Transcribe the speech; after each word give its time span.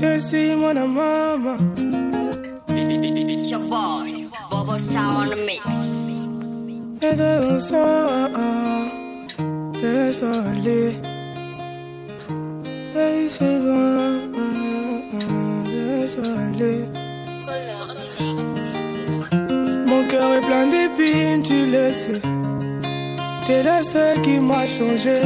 Je 0.00 0.18
suis 0.18 0.54
mon 0.54 0.74
maman. 0.74 1.58
It's 2.68 3.50
your 3.50 3.60
boy, 3.60 4.28
Bobo 4.50 4.78
Star 4.78 5.16
on 5.16 5.28
the 5.30 5.36
mix. 5.46 5.66
Et 7.02 7.14
de 7.14 7.58
ça, 7.58 8.06
désolé. 9.80 11.00
Désolé. 12.94 14.18
Désolé. 15.64 16.74
Mon 19.86 20.02
cœur 20.08 20.32
est 20.34 20.40
plein 20.40 20.66
d'épines. 20.66 21.57
T'es 23.48 23.62
la 23.62 23.82
seule 23.82 24.20
qui 24.20 24.38
m'a 24.38 24.66
changé. 24.66 25.20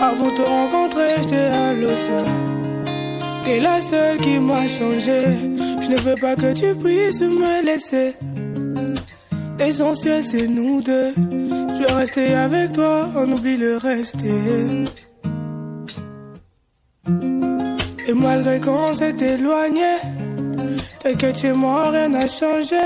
Avant 0.00 0.30
de 0.30 0.34
te 0.34 0.40
rencontrer, 0.40 1.16
j'étais 1.20 1.36
un 1.36 1.74
loser. 1.74 2.24
T'es 3.44 3.60
la 3.60 3.82
seule 3.82 4.16
qui 4.16 4.38
m'a 4.38 4.66
changé. 4.66 5.20
Je 5.82 5.90
ne 5.90 6.00
veux 6.00 6.14
pas 6.14 6.36
que 6.36 6.54
tu 6.54 6.74
puisses 6.74 7.20
me 7.20 7.62
laisser. 7.62 8.14
L'essentiel 9.58 10.22
c'est 10.24 10.48
nous 10.48 10.80
deux. 10.80 11.12
Je 11.14 11.84
vais 11.84 11.92
rester 11.92 12.32
avec 12.32 12.72
toi, 12.72 13.10
on 13.14 13.30
oublie 13.30 13.58
le 13.58 13.76
reste. 13.76 14.16
Et 18.08 18.14
malgré 18.14 18.58
qu'on 18.58 18.94
s'est 18.94 19.16
éloigné, 19.20 19.98
t'inquiète 21.00 21.38
chez 21.38 21.52
moi, 21.52 21.90
rien 21.90 22.08
n'a 22.08 22.26
changé. 22.26 22.80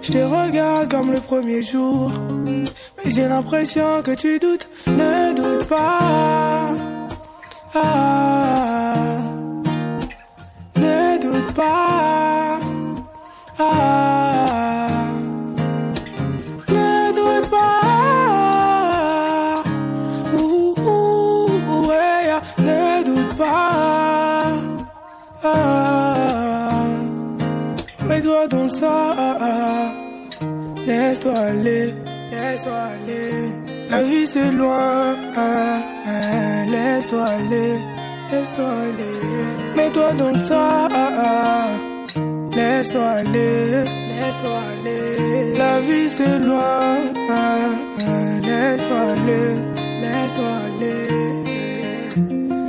Je 0.00 0.12
te 0.12 0.18
regarde 0.18 0.88
comme 0.88 1.10
le 1.10 1.20
premier 1.20 1.60
jour. 1.60 2.12
J'ai 3.04 3.26
l'impression 3.26 4.02
que 4.02 4.12
tu 4.12 4.38
doutes, 4.38 4.68
ne 4.86 5.34
doute 5.34 5.66
pas. 5.66 6.70
Ah, 7.74 9.18
ne 10.76 11.18
doute 11.20 11.52
pas. 11.54 12.58
Ah, 13.58 14.88
ne 16.68 17.12
doute 17.14 17.50
pas. 17.50 19.62
Ouh, 20.34 20.74
ouh, 20.76 21.86
ouais, 21.88 22.30
ne 22.58 23.02
doute 23.04 23.34
pas. 23.36 24.44
Ah, 25.44 26.84
mets-toi 28.08 28.46
dans 28.48 28.68
ça. 28.68 29.14
Laisse-toi 30.86 31.32
aller. 31.32 31.94
La 33.90 34.02
vie 34.02 34.26
c'est 34.26 34.50
loin. 34.50 35.16
Laisse-toi 36.70 37.24
aller, 37.24 37.72
laisse-toi 38.30 38.70
aller. 38.86 39.16
Mets-toi 39.76 40.12
dans 40.12 40.36
ça. 40.36 40.88
Laisse-toi 42.54 43.04
aller, 43.04 43.84
laisse-toi 43.84 44.58
aller. 44.72 45.58
La 45.58 45.80
vie 45.80 46.10
c'est 46.10 46.38
loin. 46.38 46.80
Laisse-toi 48.42 49.00
aller, 49.14 49.48
laisse-toi 50.02 50.52
aller. 50.66 51.08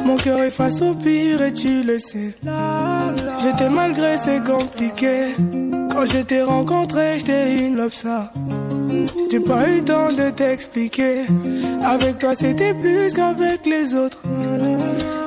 Mon 0.06 0.16
cœur 0.16 0.40
est 0.42 0.50
face 0.50 0.82
au 0.82 0.94
pire 0.94 1.42
et 1.42 1.54
tu 1.54 1.84
le 1.84 2.00
sais. 2.00 2.34
J'étais 3.42 3.70
malgré, 3.70 4.18
c'est 4.18 4.42
compliqué. 4.44 5.36
Quand 5.92 6.06
je 6.06 6.20
t'ai 6.20 6.44
rencontré, 6.44 7.18
j'étais 7.18 7.58
une 7.58 7.76
lobsa. 7.76 8.32
J'ai 9.32 9.40
pas 9.40 9.70
eu 9.70 9.78
le 9.78 9.86
temps 9.86 10.12
de 10.12 10.30
t'expliquer. 10.32 11.26
Avec 11.84 12.20
toi, 12.20 12.34
c'était 12.36 12.74
plus 12.74 13.14
qu'avec 13.14 13.66
les 13.66 13.96
autres. 13.96 14.24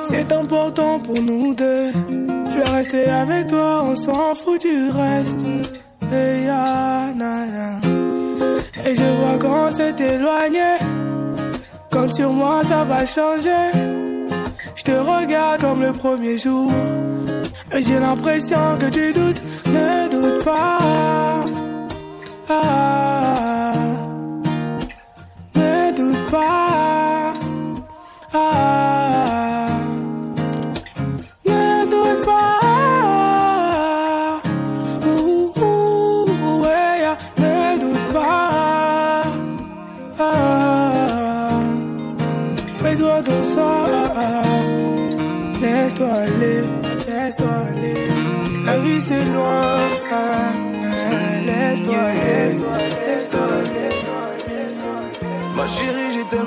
C'est 0.09 0.31
important 0.31 0.99
pour 0.99 1.21
nous 1.21 1.53
deux. 1.53 1.91
Je 1.91 2.57
vais 2.59 2.69
rester 2.77 3.05
avec 3.05 3.47
toi, 3.47 3.83
on 3.83 3.95
s'en 3.95 4.35
fout 4.35 4.61
du 4.61 4.89
reste. 4.89 5.39
Et, 6.11 6.47
je 8.95 9.03
vois 9.19 9.37
qu'on 9.39 9.71
s'est 9.71 9.95
éloigné. 9.97 10.77
Quand 11.91 12.13
sur 12.13 12.31
moi, 12.31 12.61
ça 12.63 12.83
va 12.83 13.05
changer. 13.05 13.71
Je 14.75 14.83
te 14.83 14.91
regarde 14.91 15.61
comme 15.61 15.81
le 15.81 15.93
premier 15.93 16.37
jour. 16.37 16.71
Et 17.75 17.81
j'ai 17.81 17.99
l'impression 17.99 18.77
que 18.79 18.89
tu 18.89 19.13
doutes, 19.13 19.41
ne 19.67 20.09
doute 20.09 20.43
pas. 20.43 21.43
Ah, 22.49 23.42
goodbye 26.33 26.72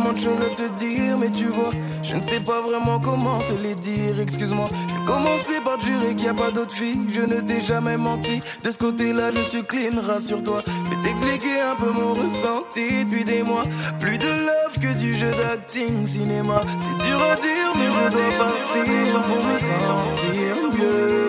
tellement 0.06 0.12
de 0.12 0.20
choses 0.20 0.46
à 0.46 0.54
te 0.54 0.68
dire, 0.78 1.18
mais 1.18 1.30
tu 1.30 1.44
vois, 1.44 1.70
je 2.02 2.14
ne 2.14 2.22
sais 2.22 2.40
pas 2.40 2.60
vraiment 2.60 2.98
comment 3.00 3.40
te 3.40 3.62
les 3.62 3.74
dire. 3.74 4.20
Excuse-moi, 4.20 4.68
je 4.70 4.94
vais 4.94 5.04
commencer 5.04 5.60
par 5.64 5.80
jurer 5.80 6.14
qu'il 6.14 6.24
n'y 6.24 6.28
a 6.28 6.34
pas 6.34 6.50
d'autre 6.50 6.72
fille. 6.74 7.00
Je 7.12 7.20
ne 7.20 7.40
t'ai 7.40 7.60
jamais 7.60 7.96
menti. 7.96 8.40
De 8.62 8.70
ce 8.70 8.78
côté-là, 8.78 9.30
je 9.34 9.40
suis 9.42 9.64
clean, 9.64 10.00
rassure-toi. 10.00 10.62
Je 10.66 10.96
vais 10.96 11.02
t'expliquer 11.02 11.60
un 11.60 11.74
peu 11.74 11.90
mon 11.90 12.12
ressenti 12.12 13.04
depuis 13.04 13.24
des 13.24 13.42
mois. 13.42 13.62
Plus 13.98 14.18
de 14.18 14.28
love 14.28 14.78
que 14.80 14.98
du 14.98 15.14
jeu 15.14 15.30
d'acting, 15.30 16.06
cinéma. 16.06 16.60
C'est 16.78 17.04
dur 17.04 17.20
à 17.22 17.34
dire, 17.36 17.72
mais 17.76 17.86
je 17.86 18.38
partir 18.38 19.22
pour 19.22 19.44
me 19.44 19.58
sentir 19.58 20.78
mieux. 20.78 21.25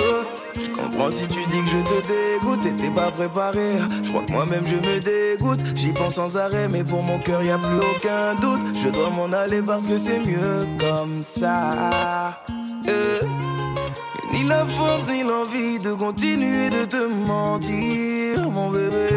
Comprends 0.78 1.10
si 1.10 1.28
tu 1.28 1.40
dis 1.50 1.62
que 1.64 1.70
je 1.70 1.78
te 1.84 2.08
dégoûte 2.08 2.66
et 2.66 2.76
t'es 2.76 2.90
pas 2.90 3.12
préparé. 3.12 3.74
Je 4.04 4.10
crois 4.10 4.24
que 4.24 4.32
moi-même 4.32 4.64
je 4.66 4.76
me 4.76 5.00
dégoûte. 5.00 5.60
J'y 5.76 5.90
pense 5.90 6.16
sans 6.16 6.38
arrêt, 6.38 6.68
mais 6.70 6.84
pour 6.84 7.04
mon 7.04 7.20
cœur 7.20 7.44
y 7.44 7.50
a 7.52 7.58
plus 7.58 7.78
aucun 7.78 8.36
doute. 8.42 8.62
Je 8.84 8.90
dois 8.90 9.10
m'en 9.10 9.32
aller 9.36 9.62
parce 9.62 9.88
que 9.88 9.98
c'est 9.98 10.20
mieux 10.20 10.68
comme 10.80 11.24
ça. 11.24 11.72
Euh, 12.88 13.20
Ni 14.34 14.44
la 14.44 14.66
force 14.66 15.08
ni 15.10 15.24
l'envie 15.24 15.80
de 15.80 15.94
continuer 15.94 16.70
de 16.70 16.86
te 16.86 17.08
mentir, 17.28 18.50
mon 18.50 18.70
bébé. 18.70 19.10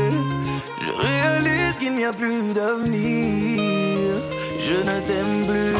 Je 0.80 0.90
réalise 1.06 1.78
qu'il 1.78 1.94
n'y 1.94 2.04
a 2.04 2.12
plus 2.12 2.52
d'avenir. 2.54 3.60
Je 4.60 4.76
ne 4.76 5.00
t'aime 5.00 5.46
plus. 5.46 5.76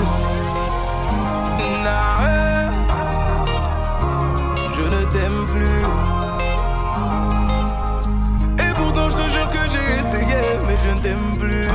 Ne 4.91 5.05
t'aime 5.05 5.47
plus. 5.47 5.83
Et 8.65 8.73
pourtant, 8.75 9.09
je 9.11 9.17
te 9.17 9.27
jure 9.31 9.49
que 9.49 9.63
j'ai 9.73 9.87
essayé, 10.01 10.41
mais 10.67 10.77
je 10.85 10.91
ne 10.95 11.01
t'aime 11.01 11.39
plus. 11.39 11.69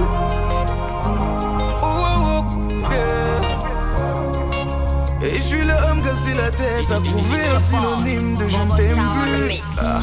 Oh, 1.81 1.85
oh, 1.85 2.43
oh. 2.43 2.95
Et 5.23 5.35
je 5.35 5.41
suis 5.41 5.63
l'homme 5.65 6.01
cassé 6.03 6.33
la 6.35 6.49
tête 6.51 6.91
à 6.91 7.01
trouver 7.01 7.43
un 7.55 7.59
synonyme 7.59 8.37
de 8.37 8.49
je 8.49 8.57
ne 8.57 8.75
t'aime 8.77 9.05
plus. 9.23 9.61
Ah, 9.81 10.01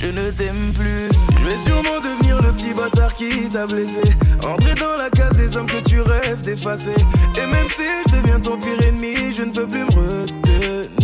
je 0.00 0.06
ne 0.06 0.30
t'aime 0.30 0.72
plus. 0.74 1.08
Je 1.38 1.44
vais 1.48 1.56
sûrement 1.64 2.00
devenir 2.00 2.40
le 2.40 2.52
petit 2.52 2.72
bâtard 2.72 3.14
qui 3.16 3.48
t'a 3.50 3.66
blessé. 3.66 4.02
Entrer 4.42 4.74
dans 4.74 4.96
la 4.96 5.10
case 5.10 5.36
des 5.36 5.56
hommes 5.56 5.66
que 5.66 5.80
tu 5.86 6.00
rêves 6.00 6.42
d'effacer. 6.42 6.94
Et 7.36 7.46
même 7.46 7.68
si 7.68 7.82
je 8.06 8.16
deviens 8.16 8.40
ton 8.40 8.56
pire 8.58 8.80
ennemi, 8.88 9.32
je 9.36 9.42
ne 9.42 9.52
peux 9.52 9.66
plus 9.66 9.84
me 9.84 9.90
retenir. 9.90 11.01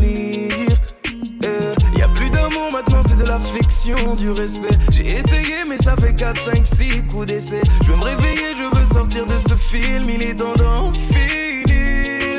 L'affection, 3.38 4.14
du 4.14 4.31
respect. 4.31 4.76
J'ai 4.90 5.06
essayé, 5.06 5.64
mais 5.69 5.76
ça 5.76 5.94
fait 5.96 6.14
4, 6.14 6.40
5, 6.40 6.67
6 6.67 7.02
coups 7.05 7.26
d'essai. 7.26 7.61
Je 7.85 7.90
veux 7.90 7.96
me 7.96 8.02
réveiller, 8.02 8.55
je 8.56 8.76
veux 8.76 8.85
sortir 8.85 9.26
de 9.26 9.37
ce 9.37 9.55
film, 9.55 10.08
il 10.08 10.23
est 10.23 10.35
temps 10.35 10.55
d'en 10.56 10.93
finir. 10.93 12.38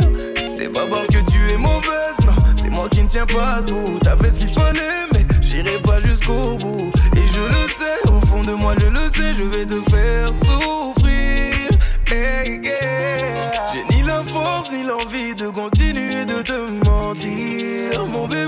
C'est 0.56 0.70
pas 0.70 0.88
parce 0.88 1.08
que 1.08 1.20
tu 1.32 1.38
es 1.52 1.58
mauvaise, 1.58 2.18
non, 2.26 2.34
c'est 2.56 2.70
moi 2.70 2.88
qui 2.90 3.04
ne 3.04 3.08
tiens 3.08 3.26
pas 3.26 3.62
debout. 3.62 3.98
T'as 4.02 4.18
fait 4.18 4.32
ce 4.32 4.40
qu'il 4.40 4.50
fallait, 4.50 5.06
mais 5.14 5.26
j'irai 5.42 5.80
pas 5.82 6.00
jusqu'au 6.02 6.58
bout. 6.58 6.92
Et 7.16 7.28
je 7.28 7.42
le 7.42 7.68
sais, 7.68 8.10
au 8.10 8.26
fond 8.28 8.42
de 8.42 8.54
moi, 8.54 8.76
je 8.80 8.88
le 8.88 9.10
sais, 9.10 9.34
je 9.34 9.44
vais 9.44 9.66
te 9.66 9.82
faire 9.90 10.34
souffrir. 10.34 11.70
Hey, 12.12 12.60
yeah. 12.64 13.52
J'ai 13.74 13.96
ni 13.96 14.04
la 14.04 14.24
force 14.24 14.72
ni 14.72 14.84
l'envie 14.84 15.36
de 15.36 15.50
continuer 15.50 16.26
de 16.26 16.42
te 16.42 16.86
mentir, 16.86 18.06
mon 18.08 18.28
bébé. 18.28 18.39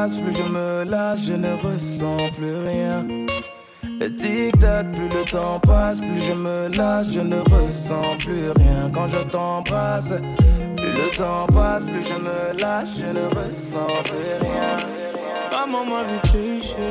Passe, 0.00 0.14
plus 0.14 0.32
je 0.32 0.42
me 0.42 0.84
lâche, 0.90 1.24
je 1.26 1.32
ne 1.34 1.52
ressens 1.64 2.30
plus 2.36 2.56
rien. 2.66 3.06
Tic-tac, 4.16 4.92
plus 4.92 5.08
le 5.08 5.24
temps 5.30 5.60
passe, 5.60 6.00
plus 6.00 6.22
je 6.26 6.32
me 6.32 6.74
lâche, 6.76 7.08
je 7.12 7.20
ne 7.20 7.40
ressens 7.40 8.16
plus 8.18 8.50
rien 8.56 8.90
quand 8.94 9.08
je 9.08 9.22
t'embrasse. 9.28 10.14
Plus 10.76 10.92
le 11.00 11.16
temps 11.16 11.46
passe, 11.52 11.84
plus 11.84 12.04
je 12.10 12.18
me 12.26 12.60
lâche, 12.62 12.88
je 12.98 13.10
ne 13.18 13.26
ressens 13.38 13.94
plus 14.04 14.32
rien. 14.46 14.76
Maman 15.52 15.84
m'avait 15.84 16.24
péché, 16.32 16.88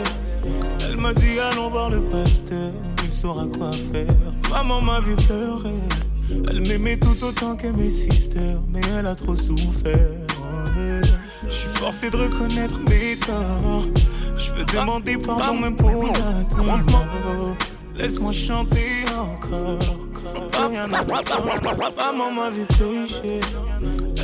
elle 0.88 0.98
m'a 0.98 1.14
dit 1.14 1.40
allons 1.52 1.70
voir 1.70 1.90
le 1.90 2.02
pasteur, 2.02 2.72
il 3.04 3.12
saura 3.12 3.46
quoi 3.58 3.72
faire. 3.92 4.18
Maman 4.52 4.82
m'a 4.82 5.00
vu 5.00 5.16
pleurer, 5.16 5.82
elle 6.48 6.62
m'aimait 6.68 6.98
tout 6.98 7.24
autant 7.24 7.56
que 7.56 7.68
mes 7.68 7.90
sisters, 7.90 8.60
mais 8.72 8.82
elle 8.98 9.08
a 9.08 9.16
trop 9.16 9.36
souffert. 9.36 10.12
Je 11.44 11.56
suis 11.56 11.70
forcé 11.76 12.10
de 12.10 12.18
reconnaître 12.18 12.80
mes 12.90 12.99
Je 14.38 14.52
veux 14.52 14.66
demander 14.66 15.18
pardon 15.18 15.60
même 15.60 15.76
pour 15.76 16.06
la 16.06 16.44
Laisse-moi 17.96 18.31
chanter 18.31 19.06
encore. 19.18 19.80
Maman 21.98 22.31
m'a 22.31 22.50
vu 22.50 22.64
pécher. 22.66 23.40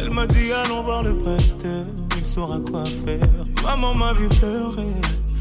Elle 0.02 0.10
m'a 0.10 0.26
dit 0.26 0.52
allons 0.52 0.84
voir 0.84 1.04
le 1.04 1.14
pasteur. 1.16 1.86
Il 2.18 2.26
saura 2.26 2.60
quoi 2.60 2.86
faire. 2.86 3.20
Maman 3.64 3.94
m'a 3.94 4.14
vu 4.14 4.28
pleurer. 4.30 4.94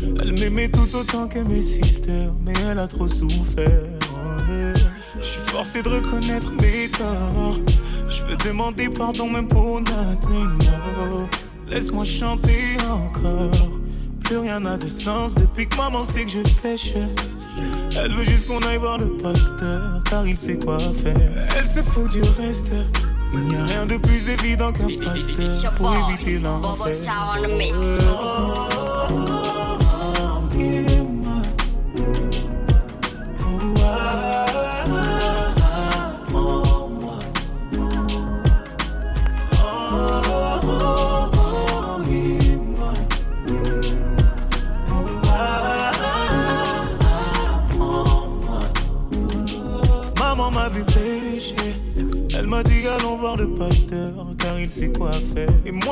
Elle 0.02 0.32
m'aimait 0.38 0.69
tout 0.69 0.96
autant 0.96 1.28
que 1.28 1.38
mes 1.38 1.62
sisters. 1.62 2.32
Mais 2.44 2.52
elle 2.69 2.78
a 2.78 2.88
trop 2.88 3.08
souffert. 3.08 3.82
Je 5.16 5.22
suis 5.22 5.40
forcé 5.46 5.82
de 5.82 5.88
reconnaître 5.88 6.52
mes 6.61 6.88
torts. 6.90 7.56
Je 8.11 8.22
veux 8.25 8.37
demander 8.37 8.88
pardon 8.88 9.31
même 9.31 9.49
pour 9.49 9.81
nothing. 9.81 10.58
Laisse-moi 11.69 12.05
chanter 12.05 12.76
encore. 12.88 13.70
Plus 14.25 14.38
rien 14.38 14.61
n'a 14.61 14.76
de 14.76 14.87
sens 14.87 15.34
depuis 15.34 15.69
que 15.69 15.76
maman 15.76 16.05
sait 16.05 16.25
que 16.25 16.31
je 16.31 16.43
pêche. 16.62 16.94
Elle 17.96 18.12
veut 18.12 18.25
juste 18.25 18.49
qu'on 18.49 18.61
aille 18.61 18.78
voir 18.78 18.99
le 18.99 19.08
pasteur, 19.19 20.02
car 20.08 20.26
il 20.26 20.37
sait 20.37 20.58
quoi 20.58 20.78
faire. 20.78 21.14
Elle 21.56 21.66
se 21.66 21.82
fout 21.82 22.11
du 22.11 22.22
reste. 22.40 22.72
Il 23.32 23.40
n'y 23.40 23.56
a 23.56 23.64
rien 23.64 23.87
de 23.87 23.96
plus 23.96 24.28
évident 24.28 24.72
qu'un 24.72 24.88
pasteur 25.05 25.72
pour 25.75 25.94
éviter 26.11 26.38
l'enfer. 26.38 27.00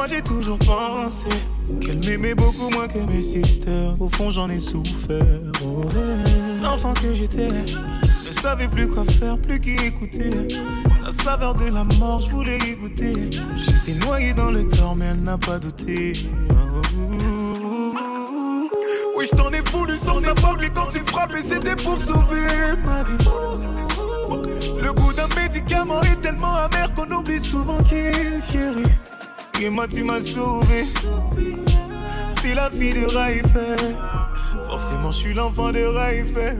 J'ai 0.08 0.22
toujours 0.22 0.58
pensé 0.58 1.28
qu'elle 1.80 1.98
m'aimait 1.98 2.34
beaucoup 2.34 2.68
moins 2.70 2.88
que 2.88 2.98
mes 2.98 3.22
sisters. 3.22 3.94
Au 4.00 4.08
fond 4.08 4.30
j'en 4.30 4.48
ai 4.48 4.58
souffert. 4.58 5.18
Oh, 5.64 5.82
L'enfant 6.62 6.94
que 6.94 7.14
j'étais 7.14 7.48
ne 7.48 8.40
savais 8.40 8.68
plus 8.68 8.88
quoi 8.88 9.04
faire, 9.04 9.38
plus 9.38 9.60
qui 9.60 9.72
écouter. 9.72 10.48
La 11.04 11.12
saveur 11.12 11.54
de 11.54 11.64
la 11.64 11.84
mort, 11.98 12.20
je 12.20 12.30
voulais 12.30 12.58
y 12.58 12.76
goûter. 12.76 13.14
J'étais 13.56 13.98
noyé 14.06 14.34
dans 14.34 14.50
le 14.50 14.68
temps, 14.68 14.94
mais 14.94 15.06
elle 15.06 15.22
n'a 15.22 15.38
pas 15.38 15.58
douté. 15.58 16.12
Oui, 19.16 19.26
je 19.30 19.36
t'en 19.36 19.50
ai 19.50 19.60
voulu 19.72 19.96
sans 19.96 20.20
savoir, 20.20 20.56
mais 20.60 20.70
quand 20.70 20.86
tu 20.86 21.00
frappes, 21.00 21.34
c'était 21.38 21.76
pour 21.76 21.98
sauver 21.98 22.46
ma 22.84 23.02
vie. 23.04 23.24
Le 24.82 24.92
goût 24.92 25.12
d'un 25.12 25.28
médicament 25.36 26.00
est 26.02 26.20
tellement 26.20 26.54
amer 26.54 26.92
qu'on 26.94 27.08
oublie 27.14 27.38
souvent 27.38 27.78
qu'il 27.84 28.42
guérit. 28.52 28.82
Et 29.64 29.70
moi, 29.70 29.86
tu 29.86 30.02
m'as 30.02 30.20
sauvé. 30.20 30.86
T'es 32.42 32.52
la 32.52 32.68
fille 32.68 32.94
de 32.94 33.06
Raifer. 33.06 33.76
Forcément, 34.66 35.12
je 35.12 35.16
suis 35.18 35.34
l'enfant 35.34 35.70
de 35.70 35.84
Raifer. 35.84 36.54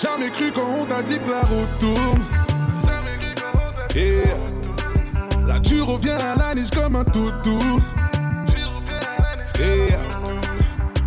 Jamais 0.00 0.30
cru 0.30 0.52
quand 0.52 0.66
on 0.80 0.84
t'a 0.84 1.02
dit 1.02 1.18
que 1.18 1.30
la 1.30 1.40
route 1.40 1.78
tourne. 1.80 2.24
Là 5.46 5.60
tu 5.60 5.82
reviens 5.82 6.16
à 6.16 6.34
la 6.36 6.54
niche 6.54 6.70
comme 6.70 6.96
un 6.96 7.04
toutou. 7.04 7.58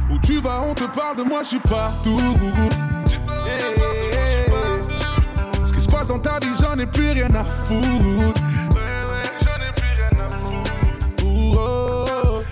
Où 0.10 0.18
tu 0.20 0.42
vas, 0.42 0.62
on 0.70 0.74
te 0.74 0.84
parle 0.84 1.18
de 1.18 1.24
moi, 1.24 1.42
je 1.44 1.48
suis 1.48 1.60
partout. 1.60 2.20
Ce 5.66 5.72
qui 5.72 5.82
se 5.82 5.88
passe 5.88 6.08
dans 6.08 6.20
ta 6.20 6.40
vie, 6.40 6.54
j'en 6.60 6.75
ai 6.75 6.86
plus 6.86 7.12
rien 7.12 7.30
à 7.34 7.44
foutre. 7.44 8.42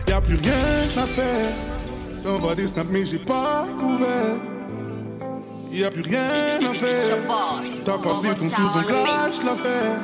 Y'a 0.08 0.22
plus 0.22 0.36
rien 0.36 1.04
à 1.04 1.06
faire. 1.06 1.79
T'envoies 2.30 2.54
des 2.54 2.68
snaps, 2.68 2.90
mais 2.92 3.04
j'ai 3.04 3.18
pas 3.18 3.66
ouvert. 3.82 4.38
y 5.72 5.84
a 5.84 5.90
plus 5.90 6.04
rien 6.04 6.60
à 6.70 6.74
faire. 6.76 7.18
T'as 7.84 7.98
passé 7.98 8.28
ton 8.36 8.48
tour, 8.50 8.72
donc 8.72 8.88
lâche 8.88 9.44
l'affaire. 9.44 9.98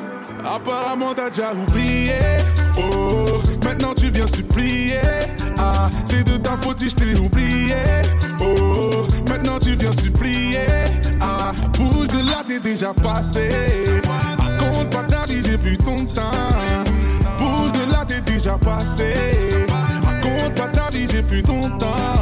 Apparemment, 0.43 1.13
t'as 1.15 1.29
déjà 1.29 1.53
oublié. 1.53 2.13
Oh, 2.79 3.25
maintenant 3.63 3.93
tu 3.93 4.09
viens 4.09 4.25
supplier. 4.25 5.01
Ah, 5.59 5.87
c'est 6.03 6.23
de 6.23 6.37
ta 6.37 6.57
faute 6.57 6.79
si 6.79 6.89
je 6.89 6.95
t'ai 6.95 7.15
oublié. 7.15 7.75
Oh, 8.41 9.05
maintenant 9.29 9.59
tu 9.59 9.75
viens 9.75 9.93
supplier. 9.93 10.65
Ah, 11.21 11.51
bouge 11.77 12.07
de 12.07 12.27
là, 12.27 12.43
t'es 12.43 12.59
déjà 12.59 12.91
passé. 12.91 13.49
Raconte 14.39 14.89
pas 14.89 15.03
ta 15.03 15.25
vie, 15.25 15.43
j'ai 15.43 15.57
vu 15.57 15.77
ton 15.77 16.03
temps. 16.05 16.31
Bouge 17.37 17.71
de 17.73 17.91
là, 17.91 18.03
t'es 18.07 18.21
déjà 18.21 18.57
passé. 18.57 19.13
Raconte 20.03 20.55
pas 20.55 20.69
ta 20.69 20.89
vie, 20.89 21.05
j'ai 21.07 21.21
vu 21.21 21.43
ton 21.43 21.61
temps. 21.77 22.14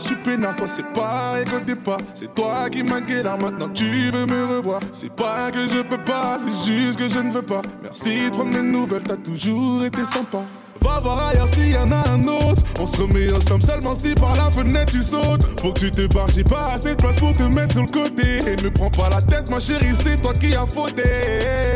Là 0.00 0.06
je 0.06 0.14
suis 0.14 0.16
peinard, 0.16 0.56
toi 0.56 0.66
c'est 0.66 0.86
pareil 0.94 1.44
qu'au 1.44 1.60
départ 1.60 1.98
C'est 2.14 2.34
toi 2.34 2.70
qui 2.70 2.82
m'inquiète, 2.82 3.24
maintenant 3.24 3.68
tu 3.68 3.84
veux 3.84 4.24
me 4.24 4.56
revoir 4.56 4.80
C'est 4.92 5.14
pas 5.14 5.50
que 5.50 5.60
je 5.60 5.82
peux 5.82 6.02
pas, 6.02 6.38
c'est 6.38 6.72
juste 6.72 6.98
que 6.98 7.08
je 7.08 7.18
ne 7.18 7.30
veux 7.30 7.42
pas 7.42 7.60
Merci 7.82 8.30
de 8.30 8.30
prendre 8.30 8.50
mes 8.50 8.62
nouvelles, 8.62 9.02
t'as 9.02 9.16
toujours 9.16 9.84
été 9.84 10.04
sympa 10.04 10.38
Va 10.80 10.98
voir 11.00 11.28
ailleurs 11.28 11.48
s'il 11.48 11.72
y 11.72 11.76
en 11.76 11.90
a 11.92 12.08
un 12.08 12.22
autre. 12.22 12.62
On 12.80 12.86
se 12.86 12.96
remet 12.96 13.30
ensemble 13.34 13.62
seulement 13.62 13.94
si 13.94 14.14
par 14.14 14.34
la 14.34 14.50
fenêtre 14.50 14.90
tu 14.90 15.02
sautes. 15.02 15.60
Faut 15.60 15.74
que 15.74 15.80
tu 15.80 15.90
te 15.90 16.06
barres, 16.14 16.28
j'ai 16.34 16.42
pas 16.42 16.70
assez 16.74 16.94
de 16.94 16.94
place 16.94 17.16
pour 17.16 17.34
te 17.34 17.42
mettre 17.42 17.72
sur 17.74 17.82
le 17.82 17.88
côté. 17.88 18.38
Et 18.50 18.62
me 18.62 18.70
prends 18.70 18.88
pas 18.88 19.10
la 19.10 19.20
tête, 19.20 19.50
ma 19.50 19.60
chérie, 19.60 19.94
c'est 19.94 20.22
toi 20.22 20.32
qui 20.32 20.54
as 20.54 20.64
fauté. 20.64 21.02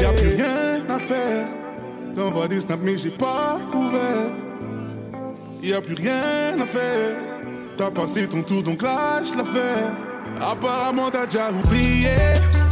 Y'a 0.01 0.09
plus 0.09 0.37
rien 0.37 0.89
à 0.89 0.99
faire. 0.99 1.49
T'envoies 2.17 2.49
des 2.49 2.61
snaps, 2.61 2.81
mais 2.83 2.97
j'ai 2.97 3.11
pas 3.11 3.59
ouvert. 3.75 4.33
Y'a 5.63 5.83
plus 5.83 5.97
rien 5.97 6.59
à 6.63 6.65
faire. 6.65 7.34
T'as 7.77 7.91
passé 7.91 8.29
ton 8.29 8.43
tour, 8.43 8.63
donc 8.63 8.83
lâche 8.83 9.35
l'affaire. 9.37 9.97
Apparemment, 10.41 11.11
t'as 11.11 11.27
déjà 11.27 11.51
oublié. 11.51 12.11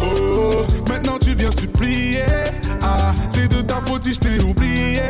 Oh, 0.01 0.05
oh, 0.37 0.89
maintenant 0.89 1.19
tu 1.19 1.35
viens 1.35 1.51
supplier. 1.51 2.25
Ah, 2.83 3.13
c'est 3.29 3.49
de 3.49 3.63
ta 3.63 3.81
faute 3.85 4.05
si 4.05 4.15
je 4.15 4.21
t'ai 4.21 4.41
oublié. 4.41 5.03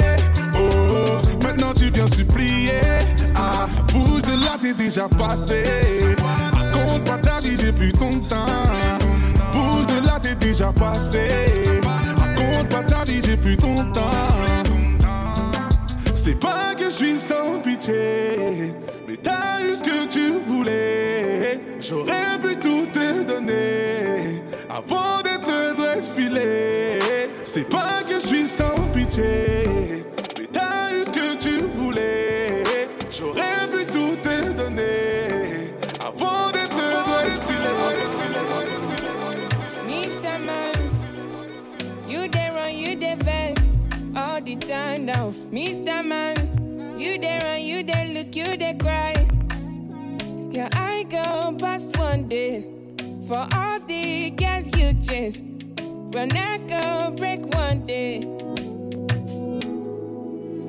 Oh, 0.54 0.68
oh 0.90 1.44
maintenant 1.44 1.74
tu 1.74 1.90
viens 1.90 2.08
supplier. 2.08 2.80
Ah, 3.36 3.66
bouge 3.92 4.22
de 4.22 4.44
là, 4.44 4.56
t'es 4.60 4.72
déjà 4.72 5.08
passé. 5.08 5.62
Raconte 6.54 7.04
pas 7.04 7.18
ta 7.18 7.40
vie, 7.40 7.56
j'ai 7.58 7.72
vu 7.72 7.92
ton 7.92 8.10
temps. 8.20 8.46
Bouge 9.52 9.86
de 9.86 10.06
là, 10.06 10.18
t'es 10.22 10.34
déjà 10.34 10.72
passé. 10.72 11.28
Raconte 12.16 12.68
pas 12.70 12.82
ta 12.82 13.04
vie, 13.04 13.20
j'ai 13.22 13.36
vu 13.36 13.56
ton 13.58 13.74
temps. 13.92 14.00
C'est 16.14 16.40
pas 16.40 16.74
que 16.78 16.84
je 16.84 16.90
suis 16.90 17.18
sans 17.18 17.60
pitié 17.62 18.74
mais 19.12 19.18
t'as 19.18 19.60
eu 19.60 19.76
ce 19.76 19.84
que 19.84 20.06
tu 20.06 20.38
voulais. 20.46 21.60
J'aurais 21.78 22.38
pu 22.42 22.56
tout 22.56 22.86
te 22.86 23.22
donner 23.24 24.42
avant 24.70 25.20
d'être 25.22 25.74
droit 25.76 26.00
filé. 26.16 27.28
C'est 27.44 27.68
pas 27.68 28.02
que 28.08 28.14
je 28.14 28.26
suis 28.26 28.46
sans 28.46 28.78
pitié, 28.94 30.04
mais 30.38 30.46
t'as 30.50 30.90
eu 30.94 31.04
ce 31.04 31.12
que 31.12 31.36
tu 31.36 31.60
voulais. 31.76 32.64
J'aurais 33.10 33.68
pu 33.72 33.84
tout 33.92 34.16
te 34.22 34.52
donner 34.52 35.74
avant 36.00 36.50
d'être 36.50 36.70
droit 37.04 37.28
filé. 37.48 37.68
Mr. 39.88 40.38
Man, 40.46 40.78
you 42.08 42.28
there 42.28 42.52
on 42.64 42.70
you 42.70 42.96
the 42.96 43.22
vex 43.22 43.60
all 44.16 44.40
the 44.40 44.56
time 44.56 45.04
now, 45.04 45.32
Mr. 45.52 46.02
Man. 46.02 46.41
You 47.12 47.18
there 47.18 47.44
and 47.44 47.62
you 47.62 47.82
there, 47.82 48.06
look, 48.06 48.34
you 48.34 48.56
there 48.56 48.72
cry. 48.72 49.12
Yeah, 50.50 50.70
I 50.72 51.04
go 51.10 51.54
past 51.58 51.94
one 51.98 52.26
day 52.26 52.66
for 53.28 53.46
all 53.54 53.80
the 53.80 54.30
girls 54.30 54.74
you 54.78 54.94
chase. 54.94 55.42
When 56.12 56.34
I 56.34 56.56
go 56.56 57.10
break 57.10 57.44
one 57.54 57.84
day, 57.84 58.20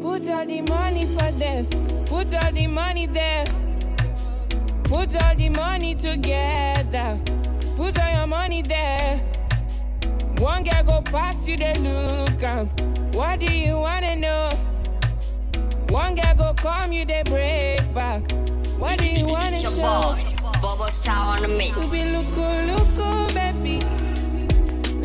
put 0.02 0.28
all 0.28 0.46
the 0.46 0.66
money 0.68 1.06
for 1.06 1.32
them, 1.40 1.66
put 2.08 2.34
all 2.34 2.52
the 2.52 2.68
money 2.68 3.06
there, 3.06 3.46
put 4.84 5.16
all 5.24 5.36
the 5.36 5.48
money 5.48 5.96
together, 5.96 7.22
put 7.78 7.98
all 8.02 8.18
your 8.18 8.28
money 8.28 8.64
there. 8.64 9.18
One 10.40 10.64
girl 10.64 10.84
go 10.84 11.02
past 11.04 11.48
you, 11.48 11.56
they 11.56 11.76
look 11.76 12.44
up. 12.44 12.68
What 13.16 13.40
do 13.40 13.46
you 13.46 13.80
wanna 13.80 14.18
know? 14.18 14.73
One 15.94 16.16
guy 16.16 16.34
go 16.34 16.56
come 16.56 16.92
you, 16.92 17.06
they 17.06 17.22
break 17.22 17.94
back. 17.94 18.24
What 18.80 18.98
do 18.98 19.06
you 19.06 19.28
wanna 19.28 19.58
it's 19.58 19.76
show? 19.76 19.80
Boy, 19.80 20.50
Bobo 20.60 20.88
Star 20.88 21.38
on 21.38 21.44
the 21.44 21.48
mix. 21.50 21.78
You 21.78 21.86
be 21.92 22.04
loco, 22.12 22.42
loco, 22.66 23.32
baby. 23.36 23.78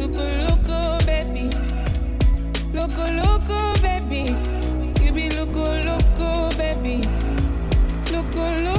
Loco, 0.00 0.24
loco, 0.46 0.98
baby. 1.04 1.50
Loco, 2.72 3.04
loco, 3.20 3.74
baby. 3.82 4.32
You 5.04 5.12
be 5.12 5.28
loco, 5.28 5.62
loco, 5.84 6.56
baby. 6.56 7.06
Loco, 8.10 8.50
loco. 8.64 8.77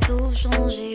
tout 0.00 0.34
changé. 0.34 0.91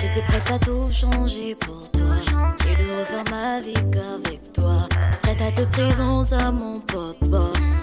J'étais 0.00 0.22
prête 0.28 0.50
à 0.50 0.58
tout 0.58 0.90
changer 0.90 1.54
pour 1.56 1.90
toi. 1.90 2.02
J'ai 2.62 2.76
dû 2.76 2.90
refaire 2.98 3.24
ma 3.30 3.60
vie 3.60 3.74
qu'avec 3.92 4.52
toi. 4.52 4.88
Prête 5.22 5.40
à 5.40 5.52
te 5.52 5.62
présenter 5.70 6.34
à 6.36 6.50
mon 6.50 6.80
pote, 6.80 7.16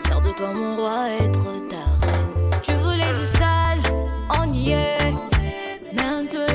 faire 0.06 0.22
de 0.22 0.32
toi 0.32 0.54
mon 0.54 0.75
roi, 0.78 1.10
être 1.20 1.68
ta 1.70 2.06
reine. 2.06 2.60
Tu 2.62 2.72
voulais 2.74 3.13
du 3.20 3.25
sale, 3.25 3.82
on 4.40 4.52
y 4.54 4.72
est. 4.72 5.13
Maintenant 5.94 6.52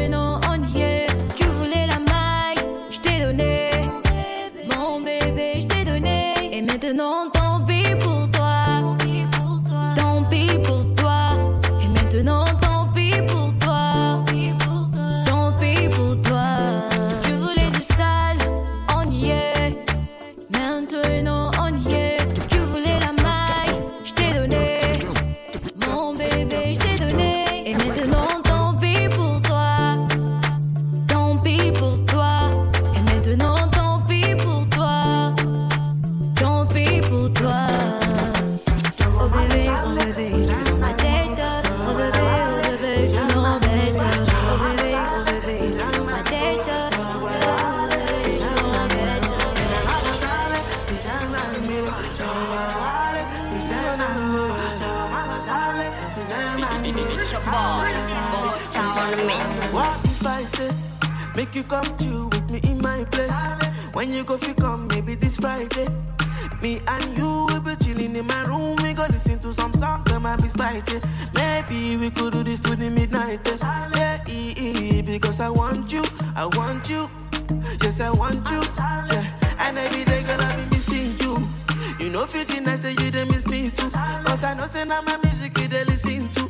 When 63.98 64.12
you 64.12 64.22
go, 64.22 64.38
fi 64.38 64.52
come, 64.52 64.86
maybe 64.86 65.16
this 65.16 65.38
Friday. 65.38 65.88
Me 66.62 66.80
and 66.86 67.18
you 67.18 67.46
will 67.48 67.60
be 67.60 67.74
chilling 67.82 68.14
in 68.14 68.26
my 68.28 68.44
room. 68.44 68.76
We 68.80 68.94
go 68.94 69.04
listen 69.10 69.40
to 69.40 69.52
some 69.52 69.72
songs 69.72 70.06
and 70.12 70.22
my 70.22 70.36
be 70.36 70.46
spicy. 70.46 71.00
Maybe 71.34 71.96
we 71.96 72.08
could 72.10 72.32
do 72.32 72.44
this 72.44 72.60
to 72.60 72.76
the 72.76 72.90
midnight. 72.90 73.40
Yeah, 73.98 75.02
because 75.02 75.40
I 75.40 75.50
want 75.50 75.92
you, 75.92 76.04
I 76.36 76.46
want 76.46 76.88
you. 76.88 77.10
Yes, 77.82 78.00
I 78.00 78.10
want 78.10 78.48
you. 78.48 78.62
Yeah, 78.78 79.66
and 79.66 79.76
every 79.76 80.04
day 80.04 80.22
gonna 80.22 80.56
be 80.56 80.76
missing 80.76 81.18
you. 81.18 81.48
You 81.98 82.10
know, 82.12 82.24
fitting, 82.24 82.68
I 82.68 82.76
say 82.76 82.92
you 82.92 83.10
they 83.10 83.24
miss 83.24 83.48
me 83.48 83.70
too. 83.70 83.90
Cause 83.90 84.44
I 84.44 84.54
know, 84.54 84.68
say 84.68 84.84
now 84.84 85.02
my 85.02 85.16
music 85.24 85.58
you 85.58 85.66
they 85.66 85.82
listen 85.82 86.28
to. 86.28 86.48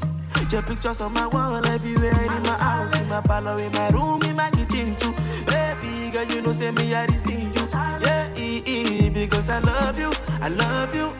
Your 0.51 0.61
pictures 0.61 1.01
on 1.01 1.15
my 1.15 1.27
wall 1.27 1.67
everywhere 1.67 2.13
in 2.13 2.43
my 2.43 2.59
house, 2.59 3.01
in 3.01 3.09
my 3.09 3.23
parlor, 3.23 3.59
in 3.59 3.73
my 3.73 3.89
room, 3.89 4.23
in 4.25 4.37
my 4.37 4.51
kitchen 4.51 4.95
too. 4.97 5.15
Baby, 5.47 5.98
girl, 6.11 6.25
you 6.27 6.43
know, 6.43 6.53
say 6.53 6.71
me 6.71 6.95
I 6.95 7.07
see 7.17 7.51
you. 7.55 7.65
Yeah, 8.01 8.37
e 8.37 8.63
-e, 8.65 9.11
because 9.13 9.51
I 9.51 9.61
love 9.61 9.99
you, 10.01 10.11
I 10.41 10.49
love 10.49 10.95
you. 10.95 11.13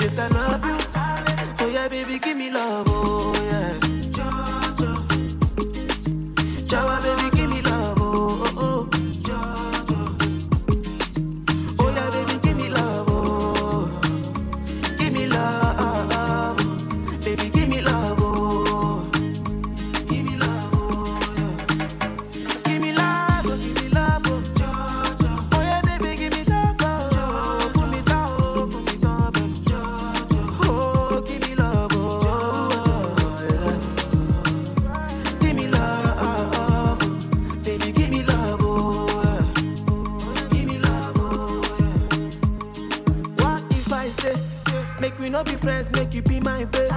Yes, 0.00 0.18
I 0.18 0.28
love 0.28 0.66
you. 0.66 0.76
Oh 1.60 1.68
yeah, 1.72 1.88
baby, 1.88 2.18
give 2.18 2.36
me 2.36 2.50
love, 2.50 2.88
oh 2.88 3.39
we 45.44 45.52
be 45.52 45.56
friends, 45.56 45.90
make 45.92 46.12
you 46.14 46.22
be 46.22 46.40
my 46.40 46.64
babe? 46.66 46.90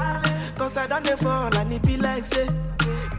Cause 0.58 0.78
I 0.78 0.88
don't 0.88 1.08
fall 1.20 1.56
and 1.56 1.74
it 1.74 1.82
be 1.82 1.98
like 1.98 2.26
say, 2.26 2.48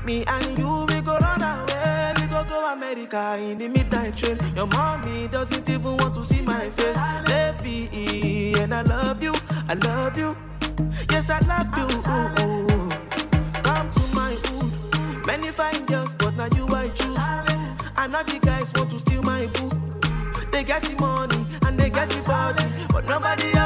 me 0.05 0.25
and 0.27 0.59
you, 0.59 0.87
we 0.89 1.01
go 1.01 1.17
run 1.17 1.43
away, 1.43 2.13
we 2.21 2.27
go 2.27 2.45
go 2.45 2.73
America 2.73 3.37
in 3.41 3.59
the 3.59 3.69
midnight 3.69 4.17
train. 4.17 4.39
Your 4.55 4.67
mommy 4.67 5.29
doesn't 5.29 5.69
even 5.69 5.97
want 5.97 6.15
to 6.15 6.25
see 6.25 6.43
my 6.43 6.69
face, 6.71 6.97
baby, 7.25 8.55
and 8.61 8.75
I 8.75 8.83
love 8.83 9.23
you, 9.23 9.35
I 9.69 9.75
love 9.75 10.19
you, 10.19 10.37
yes 11.11 11.31
I 11.31 11.39
love 11.41 11.73
you. 11.79 11.87
Ooh, 11.87 12.75
ooh. 12.75 12.91
Come 13.63 13.91
to 13.93 14.15
my 14.15 14.37
hood, 14.45 15.27
many 15.27 15.49
fine 15.49 15.87
girls, 15.87 16.15
but 16.15 16.37
now 16.37 16.49
you 16.55 16.67
I 16.69 16.89
choose. 16.89 17.17
I'm 17.97 18.11
not 18.11 18.27
the 18.27 18.39
guys 18.41 18.73
want 18.75 18.91
to 18.91 19.01
steal 19.01 19.23
my 19.23 19.47
boo. 19.47 19.71
They 20.53 20.65
get 20.65 20.83
the 20.83 20.95
money 21.01 21.47
and 21.67 21.79
they 21.79 21.89
get 21.91 22.11
the 22.11 22.21
body, 22.23 22.65
but 22.93 23.07
nobody 23.07 23.55
else 23.55 23.64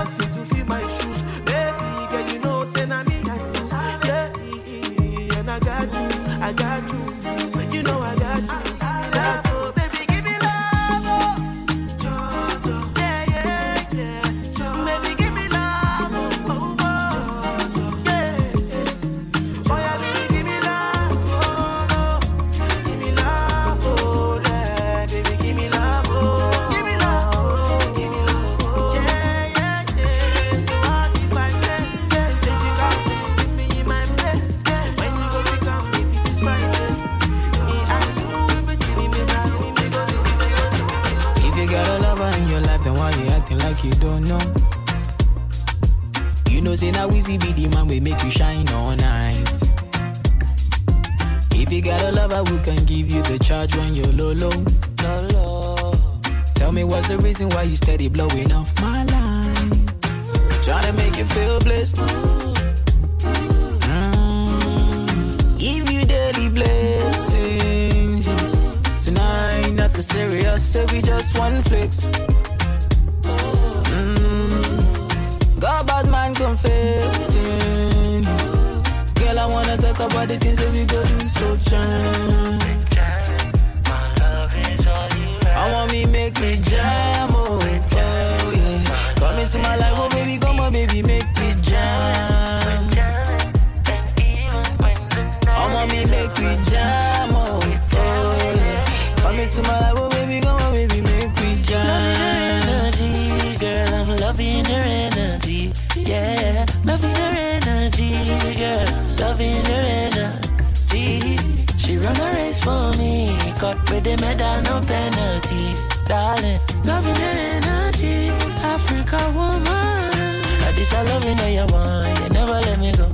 Loving 109.38 109.64
her 109.66 109.84
energy. 110.10 111.38
She 111.78 111.96
run 111.96 112.16
a 112.16 112.32
race 112.34 112.60
for 112.60 112.90
me, 112.98 113.38
cut 113.60 113.78
with 113.88 114.02
the 114.02 114.16
medal, 114.16 114.62
no 114.66 114.84
penalty. 114.84 115.78
Darling, 116.08 116.58
loving 116.82 117.14
her 117.14 117.36
energy, 117.54 118.34
Africa 118.66 119.30
woman. 119.36 119.62
Now 119.62 120.72
this 120.74 120.92
I 120.92 121.02
loving 121.04 121.36
how 121.36 121.46
you 121.46 121.66
want, 121.70 122.18
you 122.18 122.28
never 122.30 122.58
let 122.66 122.80
me 122.80 122.90
go. 122.90 123.06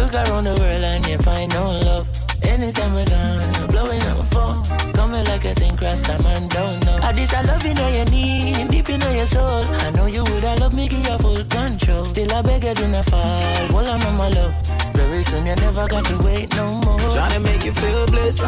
Look 0.00 0.14
around 0.14 0.44
the 0.44 0.54
world 0.56 0.82
and 0.82 1.06
you 1.06 1.18
find 1.18 1.52
no 1.52 1.68
love. 1.84 2.08
Anytime 2.42 2.94
we're 2.94 3.04
gone, 3.04 3.54
you're 3.56 3.68
blowing 3.68 4.00
up 4.00 4.16
my 4.16 4.24
phone. 4.32 4.92
Coming 4.94 5.26
like 5.26 5.44
a 5.44 5.52
thing 5.52 5.76
cross 5.76 6.08
and 6.08 6.48
don't 6.48 6.86
know. 6.86 6.98
I 7.02 7.12
this 7.12 7.34
I 7.34 7.42
love 7.42 7.66
you 7.66 7.74
know 7.74 7.88
you 7.88 8.04
need, 8.06 8.70
deep 8.70 8.88
in 8.88 9.02
your 9.02 9.26
soul. 9.26 9.66
I 9.84 9.90
know 9.90 10.06
you 10.06 10.24
would 10.24 10.42
have 10.42 10.58
love 10.58 10.72
me, 10.72 10.88
give 10.88 11.04
you 11.04 11.18
full 11.18 11.44
control. 11.44 12.02
Still 12.06 12.32
I 12.32 12.40
beg 12.40 12.64
you 12.64 12.72
do 12.72 12.88
not 12.88 13.04
fall. 13.04 13.86
I'm 13.86 14.02
on 14.06 14.16
my 14.16 14.28
love. 14.30 14.85
Soon 14.96 15.44
you 15.46 15.56
never 15.56 15.86
got 15.88 16.04
to 16.06 16.18
wait 16.22 16.54
no 16.56 16.72
more. 16.72 16.98
Trying 17.10 17.32
to 17.32 17.40
make 17.40 17.64
you 17.64 17.72
feel 17.72 18.06
blessed. 18.06 18.40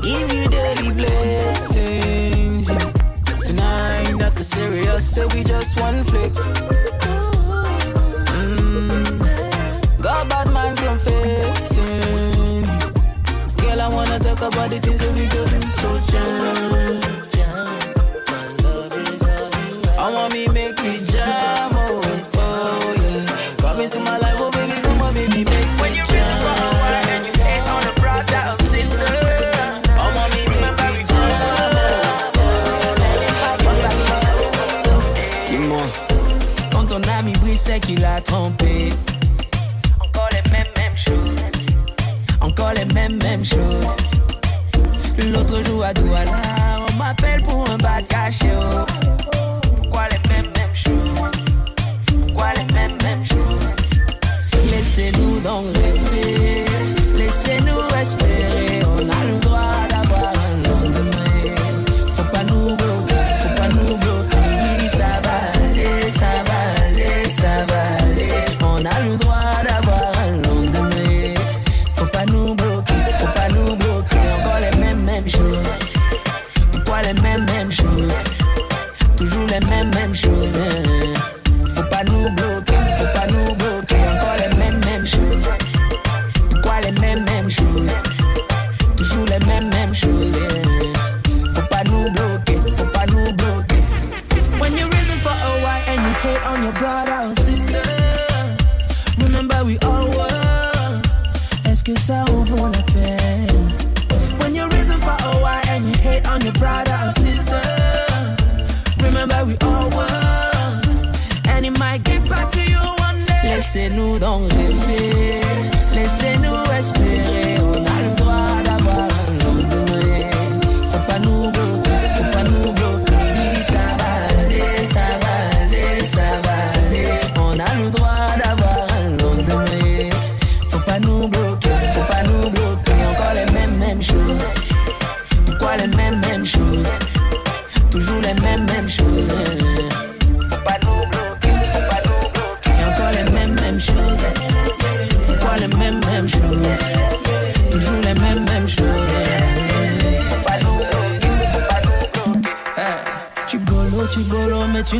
Give 0.00 0.32
you 0.32 0.48
daily 0.48 0.92
blessings. 0.94 2.70
yeah. 2.70 2.92
Tonight, 3.40 4.14
nothing 4.16 4.42
serious, 4.42 5.14
so 5.14 5.26
we 5.28 5.44
just 5.44 5.78
one 5.80 6.04
flex. 6.04 6.38
Mm. 8.38 10.00
God, 10.00 10.28
bad 10.28 10.48
man 10.52 10.76
confessing. 10.76 12.62
Girl, 13.56 13.80
I 13.80 13.88
wanna 13.88 14.18
talk 14.20 14.40
about 14.40 14.70
the 14.70 14.78
things 14.80 15.00
that 15.00 15.12
we 15.14 15.26
go 15.26 15.44
through 15.46 15.68
so 15.80 15.98
jam. 16.12 16.85
I 45.86 45.92
do, 45.92 46.14
I. 46.14 46.45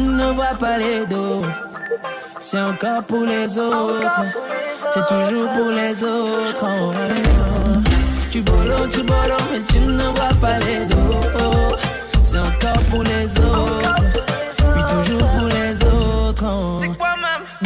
ne 0.07 0.33
vois 0.33 0.55
pas 0.59 0.79
les 0.79 1.07
dos. 1.07 1.42
C'est 2.38 2.61
encore 2.61 3.03
pour 3.03 3.25
les 3.25 3.59
autres. 3.59 4.21
C'est 4.88 5.07
toujours 5.07 5.49
pour 5.51 5.71
les 5.71 6.03
autres. 6.05 6.64
Oh, 6.64 6.92
oh. 6.95 7.79
Tu 8.31 8.40
bolo, 8.42 8.87
tu 8.90 9.03
bolo, 9.03 9.37
mais 9.53 9.61
tu 9.69 9.79
ne 9.81 10.03
vois 10.03 10.35
pas 10.40 10.59
les 10.59 10.85
dos. 10.87 11.77
C'est 12.23 12.38
encore 12.38 12.83
pour 12.90 13.03
les 13.03 13.27
autres. 13.38 13.95
Oui, 14.75 14.83
toujours 14.88 15.31
pour 15.31 15.49
les 15.49 15.75
autres. 15.85 16.45
oh. 16.47 16.81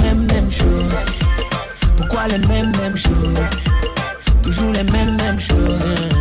Même, 0.02 0.26
même 0.26 0.50
chose. 0.50 0.94
Pourquoi 1.96 2.26
les 2.28 2.38
mêmes, 2.38 2.72
mêmes 2.80 2.96
choses? 2.96 3.50
Toujours 4.42 4.72
les 4.72 4.84
mêmes, 4.84 5.16
mêmes 5.16 5.40
choses. 5.40 6.19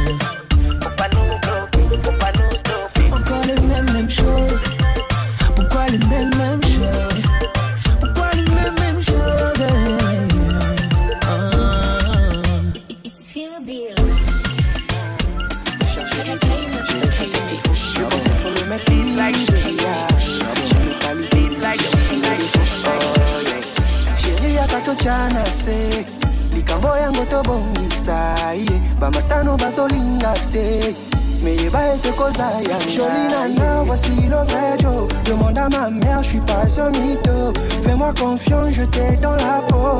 Ye 29.09 29.11
bamastano 29.11 29.57
bazolinga 29.57 30.33
te. 30.53 30.95
Meyeba 31.43 31.93
ete 31.93 32.11
koza 32.11 32.51
ya. 32.67 32.77
Joli 32.87 33.29
nana 33.29 33.83
voici 33.83 34.27
le 34.27 34.45
vrai 34.45 34.77
Joe 34.79 35.07
demande 35.25 35.57
à 35.57 35.69
ma 35.69 35.89
mère 35.89 36.23
je 36.23 36.29
suis 36.29 36.39
pas 36.41 36.65
un 36.79 36.91
mytho. 36.91 37.53
Fais-moi 37.83 38.13
confiance 38.13 38.71
je 38.71 38.83
t'ai 38.85 39.15
dans 39.21 39.35
la 39.35 39.61
peau. 39.67 39.97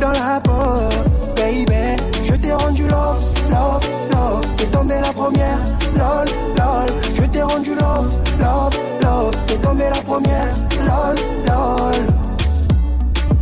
Dans 0.00 0.12
la 0.12 0.40
peau 0.40 0.88
baby. 1.36 1.96
Je 2.24 2.34
t'ai 2.34 2.52
rendu 2.52 2.82
love 2.88 3.24
love 3.50 3.86
love. 4.12 4.46
T'es 4.56 4.66
tombé 4.66 4.94
la 5.00 5.12
première 5.12 5.58
lol 5.96 6.28
lol. 6.56 6.88
Je 7.14 7.22
t'ai 7.22 7.42
rendu 7.42 7.70
love 7.74 8.18
love 8.38 8.76
love. 9.02 9.34
T'es 9.46 9.56
tombé 9.56 9.84
la 9.84 10.02
première 10.02 10.54
lol 10.86 11.16
lol. 11.46 12.06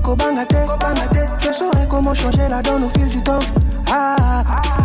Kobanga 0.02 0.46
te, 0.46 0.66
banga 0.80 1.09
te, 1.12 1.46
je 1.46 1.52
saurai 1.52 1.87
comment 1.88 2.14
changer 2.14 2.48
la 2.48 2.62
donne 2.62 2.85
au 2.85 2.88
fil 2.98 3.09
du 3.09 3.20
temps. 3.22 3.40
Ah, 3.90 4.44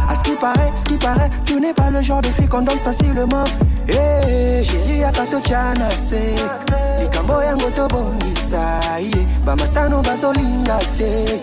à 0.10 0.15
ce 0.15 0.24
qui 0.24 0.36
paraît, 0.36 0.72
ce 0.76 0.84
qui 0.84 0.98
paraît, 0.98 1.30
tu 1.46 1.60
n'es 1.60 1.74
pas 1.74 1.91
le 1.91 2.02
genre 2.02 2.22
de 2.22 2.30
fille 2.30 2.48
qu'on 2.48 2.62
donne 2.62 2.80
facilement. 2.80 3.44
Eh, 3.88 4.63
chérie, 4.63 5.04
akatochana 5.04 5.89
se, 5.91 6.36
likambo 7.00 7.41
yango 7.41 7.70
tobongisa 7.70 9.00
ye, 9.00 9.28
bamastano 9.46 10.02
bazolinga 10.02 10.80
te. 10.98 11.39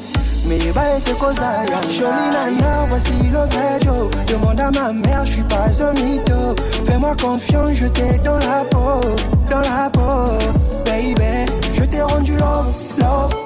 meyeba 0.47 0.83
ete 0.97 1.15
kozala 1.15 1.81
joli 1.89 2.27
nana 2.35 2.87
voici 2.89 3.13
le 3.31 3.47
vrai 3.51 3.79
Joe. 3.85 4.11
Demande 4.27 4.61
à 4.61 4.71
ma 4.71 4.93
mère 4.93 5.25
je 5.25 5.33
suis 5.35 5.43
pas 5.45 5.69
un 5.83 5.93
mytho. 5.95 6.55
Fais-moi 6.85 7.15
confiance 7.21 7.75
je 7.75 7.87
t'ai 7.87 8.19
dans 8.25 8.39
la 8.39 8.65
peau 8.65 9.01
dans 9.51 9.61
la 9.61 9.89
peau 9.91 10.37
baby. 10.85 11.47
Je 11.73 11.85
t'ai 11.85 12.03
rendu 12.03 12.33
love 12.33 12.75
love 12.99 13.42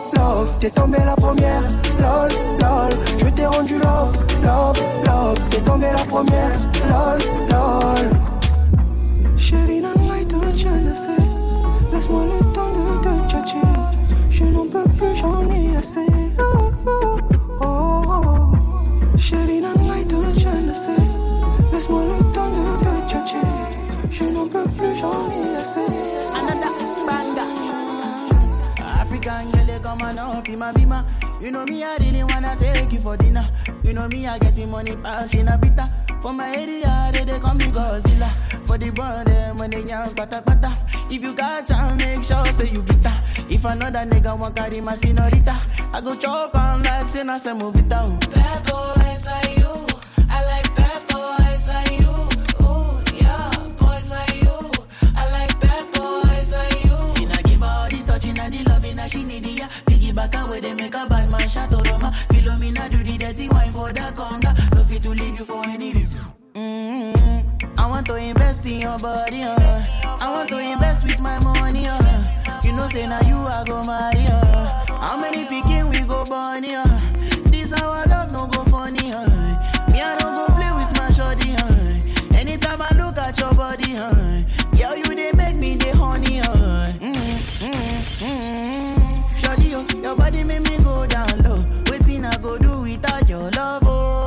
t'es 0.61 0.71
tombé 0.71 0.99
la 1.05 1.17
première. 1.17 1.63
Lol 1.99 2.31
lol. 2.61 2.93
Je 3.19 3.27
t'ai 3.27 3.47
rendu 3.47 3.75
love 3.75 4.13
love 4.43 4.81
love. 5.07 5.39
T'es 5.51 5.61
tombé 5.61 5.87
la 5.93 6.05
première. 6.05 6.59
Lol 6.91 7.21
lol. 7.51 8.11
Chérie 9.37 9.81
nana 9.81 10.19
te 10.29 10.57
jealousy 10.57 11.19
laisse-moi 11.93 12.23
le 12.25 12.39
temps 12.55 12.73
de 12.77 12.85
te 13.05 13.31
tchatcher. 13.31 13.73
Je 14.31 14.45
n'en 14.45 14.67
peux 14.67 14.89
plus 14.97 15.15
j'en 15.15 15.49
ai 15.51 15.77
assez. 15.77 16.07
Oh, 16.39 16.71
oh, 16.87 17.63
oh, 17.63 19.17
chérie 19.17 19.61
nana 19.61 19.97
te 20.09 20.41
jealousy 20.41 21.01
laisse-moi 21.73 22.03
le 22.11 22.19
temps 22.35 22.51
de 22.57 22.65
te 22.85 23.11
tchatcher. 23.11 23.49
Je 24.11 24.25
n'en 24.25 24.47
peux 24.49 24.69
plus 24.77 24.95
j'en 25.01 25.31
ai 25.31 25.57
assez 25.57 26.17
African 29.29 29.67
girl, 29.67 29.81
come 29.81 30.03
on 30.03 30.19
up 30.19 30.49
in 30.49 30.59
my 30.59 30.73
bima. 30.73 31.05
You 31.41 31.51
know 31.51 31.65
me, 31.65 31.83
I 31.83 31.97
really 31.99 32.23
wanna 32.23 32.55
take 32.57 32.93
you 32.93 33.01
for 33.01 33.17
dinner. 33.17 33.47
You 33.83 33.93
know 33.93 34.09
me, 34.09 34.27
I 34.27 34.39
getting 34.39 34.71
money, 34.71 34.97
pass 34.97 35.35
in 35.35 35.49
a 35.49 35.59
bitter. 35.59 35.89
For 36.23 36.33
my 36.33 36.49
area, 36.57 37.11
they, 37.13 37.25
they 37.25 37.39
call 37.39 37.55
me 37.55 37.67
Godzilla. 37.67 38.31
For 38.67 38.79
the 38.79 38.91
brand, 38.91 39.29
them 39.29 39.59
when 39.59 39.71
they 39.71 39.83
young, 39.83 40.15
pata 40.15 40.43
pata. 40.43 40.73
If 41.11 41.23
you 41.23 41.35
got 41.35 41.67
chance, 41.67 41.97
make 41.97 42.23
sure 42.23 42.53
say 42.53 42.73
you 42.73 42.83
bitter. 42.83 43.13
If 43.49 43.65
another 43.65 44.01
nigga 44.01 44.39
want 44.39 44.57
carry 44.57 44.81
my 44.81 44.95
senorita, 44.95 45.57
I 45.93 46.01
go 46.01 46.15
chop 46.17 46.55
on 46.55 46.83
like 46.83 47.09
say 47.09 47.25
move 47.55 47.77
it 47.77 47.89
down. 47.89 48.19
Bad 48.19 48.71
boys 48.71 49.27
like 49.27 49.59
you. 49.59 49.96
Away, 60.35 60.61
they 60.61 60.75
make 60.75 60.95
a 60.95 61.07
bad 61.09 61.31
man 61.31 61.49
shot 61.49 61.71
Roma. 61.73 62.11
Philomena 62.29 62.91
do 62.91 63.03
the 63.03 63.17
dirty 63.19 63.49
wine 63.49 63.73
for 63.73 63.93
the 63.93 64.01
conga. 64.15 64.53
No 64.75 64.83
fit 64.85 65.03
to 65.03 65.11
leave 65.11 65.39
you 65.39 65.45
for 65.45 65.65
any 65.67 65.93
reason. 65.93 66.21
Mm-hmm. 66.55 67.79
I 67.79 67.87
want 67.87 68.07
to 68.07 68.17
invest 68.17 68.65
in 68.67 68.81
your 68.81 68.99
body, 68.99 69.43
uh. 69.43 69.85
I 70.21 70.33
want 70.33 70.49
to 70.51 70.59
invest 70.59 71.05
with 71.05 71.21
my 71.21 71.39
money, 71.41 71.87
uh. 71.87 72.61
You 72.63 72.73
know, 72.73 72.89
say 72.89 73.07
now 73.07 73.21
you 73.21 73.37
I 73.37 73.65
go 73.67 73.83
marry, 73.85 74.27
uh. 74.27 74.85
How 75.01 75.17
many 75.21 75.45
picking 75.45 75.89
we 75.89 76.05
go 76.05 76.25
born, 76.25 76.65
uh. 76.65 77.01
This 77.47 77.73
our 77.73 78.05
love 78.07 78.33
no 78.33 78.47
go 78.49 78.65
funny, 78.65 79.13
uh. 79.13 79.29
Me 79.91 80.01
I 80.01 80.17
don't 80.19 80.35
go 80.35 80.47
play 80.55 80.73
with 80.73 80.93
my 80.99 81.11
shorty, 81.11 81.53
uh. 81.55 82.37
Anytime 82.39 82.83
I 82.83 82.97
body, 83.57 83.95
huh? 83.95 84.13
Girl, 84.13 84.39
you 84.39 84.56
body 90.17 90.43
make 90.45 90.63
me 90.69 90.77
go 90.83 91.07
down 91.07 91.29
low. 91.43 91.65
Waiting, 91.91 92.25
I 92.25 92.37
go 92.39 92.59
do 92.59 92.81
without 92.81 93.29
your 93.29 93.51
love, 93.51 93.83
oh. 93.85 94.27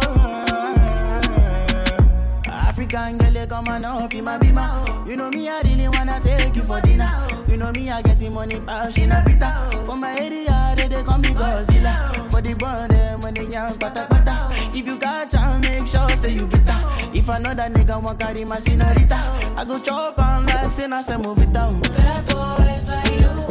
African 2.48 3.18
girl, 3.18 3.34
you 3.34 3.48
come 3.48 3.68
on 3.68 3.86
up 3.86 4.14
in 4.14 4.24
my 4.24 4.38
bima. 4.38 5.08
You 5.08 5.16
know 5.16 5.30
me, 5.30 5.50
I 5.50 5.62
really 5.62 5.88
wanna 5.90 6.20
take 6.22 6.56
you 6.56 6.62
for 6.64 6.80
dinner. 6.82 7.28
You 7.48 7.58
know 7.58 7.72
me, 7.72 7.90
I 7.90 8.02
getting 8.02 8.34
money, 8.34 8.60
passion, 8.62 9.12
a 9.12 9.24
bitter. 9.26 9.86
For 9.86 9.96
my 9.98 10.16
area, 10.20 10.74
they, 10.76 10.88
they 10.88 11.04
call 11.04 11.18
me 11.18 11.30
Godzilla. 11.30 12.30
For 12.32 12.42
the 12.42 12.54
brand, 12.56 12.92
them 12.92 13.22
when 13.22 13.34
they 13.34 13.46
young, 13.48 13.78
pata 13.78 14.06
pata. 14.10 14.50
If 14.78 14.86
you 14.86 14.98
got 15.00 15.30
chance, 15.30 15.62
make 15.62 15.88
sure 15.88 16.16
say 16.16 16.34
you 16.34 16.46
bitter. 16.46 16.78
If 17.14 17.28
another 17.28 17.64
nigga 17.64 18.02
want 18.02 18.20
carry 18.20 18.46
my 18.46 18.60
senorita, 18.60 19.16
I 19.58 19.66
go 19.68 19.80
chop 19.80 20.18
on 20.20 20.46
like 20.46 20.72
say 20.72 20.86
I 20.86 21.02
say 21.02 21.18
move 21.18 21.40
it 21.40 21.52
down. 21.52 21.82
Bad 21.82 22.26
boys 22.28 22.88
like 22.88 23.20
you. 23.20 23.49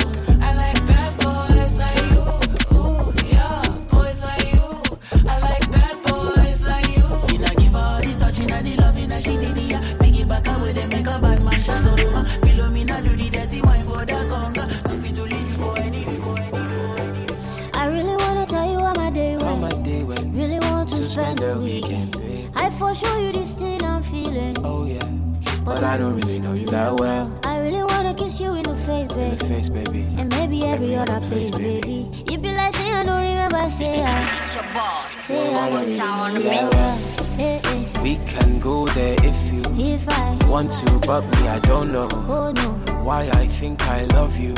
A 11.68 11.82
bad 11.82 11.84
man 11.84 11.96
shut 11.98 11.98
up. 11.98 11.98
Roma. 11.98 12.22
Philomena 12.44 13.02
do 13.02 13.16
the 13.16 13.30
dirty 13.30 13.60
wine 13.62 13.84
for 13.84 14.04
the 14.04 14.14
conga. 14.30 14.64
No 14.88 14.96
fit 15.02 15.14
to 15.16 15.22
leave 15.22 15.56
for 15.56 15.78
any, 15.78 16.04
for 16.04 16.38
any. 16.38 17.70
I 17.74 17.86
really 17.88 18.16
wanna 18.16 18.46
tell 18.46 18.70
you 18.70 18.78
how 18.78 18.92
my 18.94 19.10
day 19.10 19.32
went. 19.36 19.42
How 19.44 19.56
my 19.56 19.68
day 19.82 20.02
went. 20.02 20.34
Really 20.34 20.58
want 20.60 20.88
to, 20.90 20.96
To 20.96 21.08
spend 21.08 21.38
the 21.38 21.58
weekend. 21.58 22.12
babe. 22.18 22.50
I 22.56 22.70
for 22.70 22.94
sure 22.94 23.18
you 23.20 23.32
this 23.32 23.54
thing 23.56 23.82
I'm 23.84 24.02
feeling. 24.02 24.56
Oh 24.64 24.84
yeah. 24.86 25.04
But 25.64 25.82
I 25.82 25.98
don't 25.98 26.14
really 26.16 26.38
know 26.38 26.54
you 26.54 26.66
that 26.68 26.94
well. 26.94 27.30
I 27.44 27.58
really 27.58 27.82
wanna 27.82 28.14
kiss 28.14 28.40
you 28.40 28.54
in 28.54 28.62
the 28.62 28.76
face, 28.76 29.12
In 29.12 29.36
the 29.36 29.44
face, 29.44 29.68
baby. 29.68 30.06
And 30.16 30.30
maybe 30.30 30.64
every, 30.64 30.94
Every 30.94 30.96
other 30.96 31.12
other 31.16 31.26
place, 31.28 31.50
place, 31.50 31.80
baby. 31.84 32.08
You 32.30 32.38
don't 33.58 33.70
remember, 33.70 33.70
say 33.70 34.02
I. 34.02 34.44
It's 34.44 34.54
your 34.54 34.64
boy, 34.64 35.22
Say 35.22 35.54
I 35.54 35.70
Bobo 35.70 35.76
on 35.76 36.34
the 36.34 36.40
remember. 36.40 36.48
mix. 36.48 36.74
well. 36.74 37.26
Hey, 37.36 37.60
hey. 37.64 38.02
We 38.02 38.16
can 38.26 38.58
go 38.60 38.86
there 38.88 39.16
if 39.22 39.52
you 39.52 39.62
If 39.78 40.08
I, 40.08 40.36
want 40.48 40.70
to, 40.72 40.98
but 41.06 41.22
me, 41.22 41.48
I 41.48 41.58
don't 41.58 41.92
know 41.92 42.08
oh 42.12 42.52
no. 42.52 42.68
why 43.04 43.28
I 43.32 43.46
think 43.46 43.82
I 43.82 44.04
love 44.04 44.38
you 44.38 44.54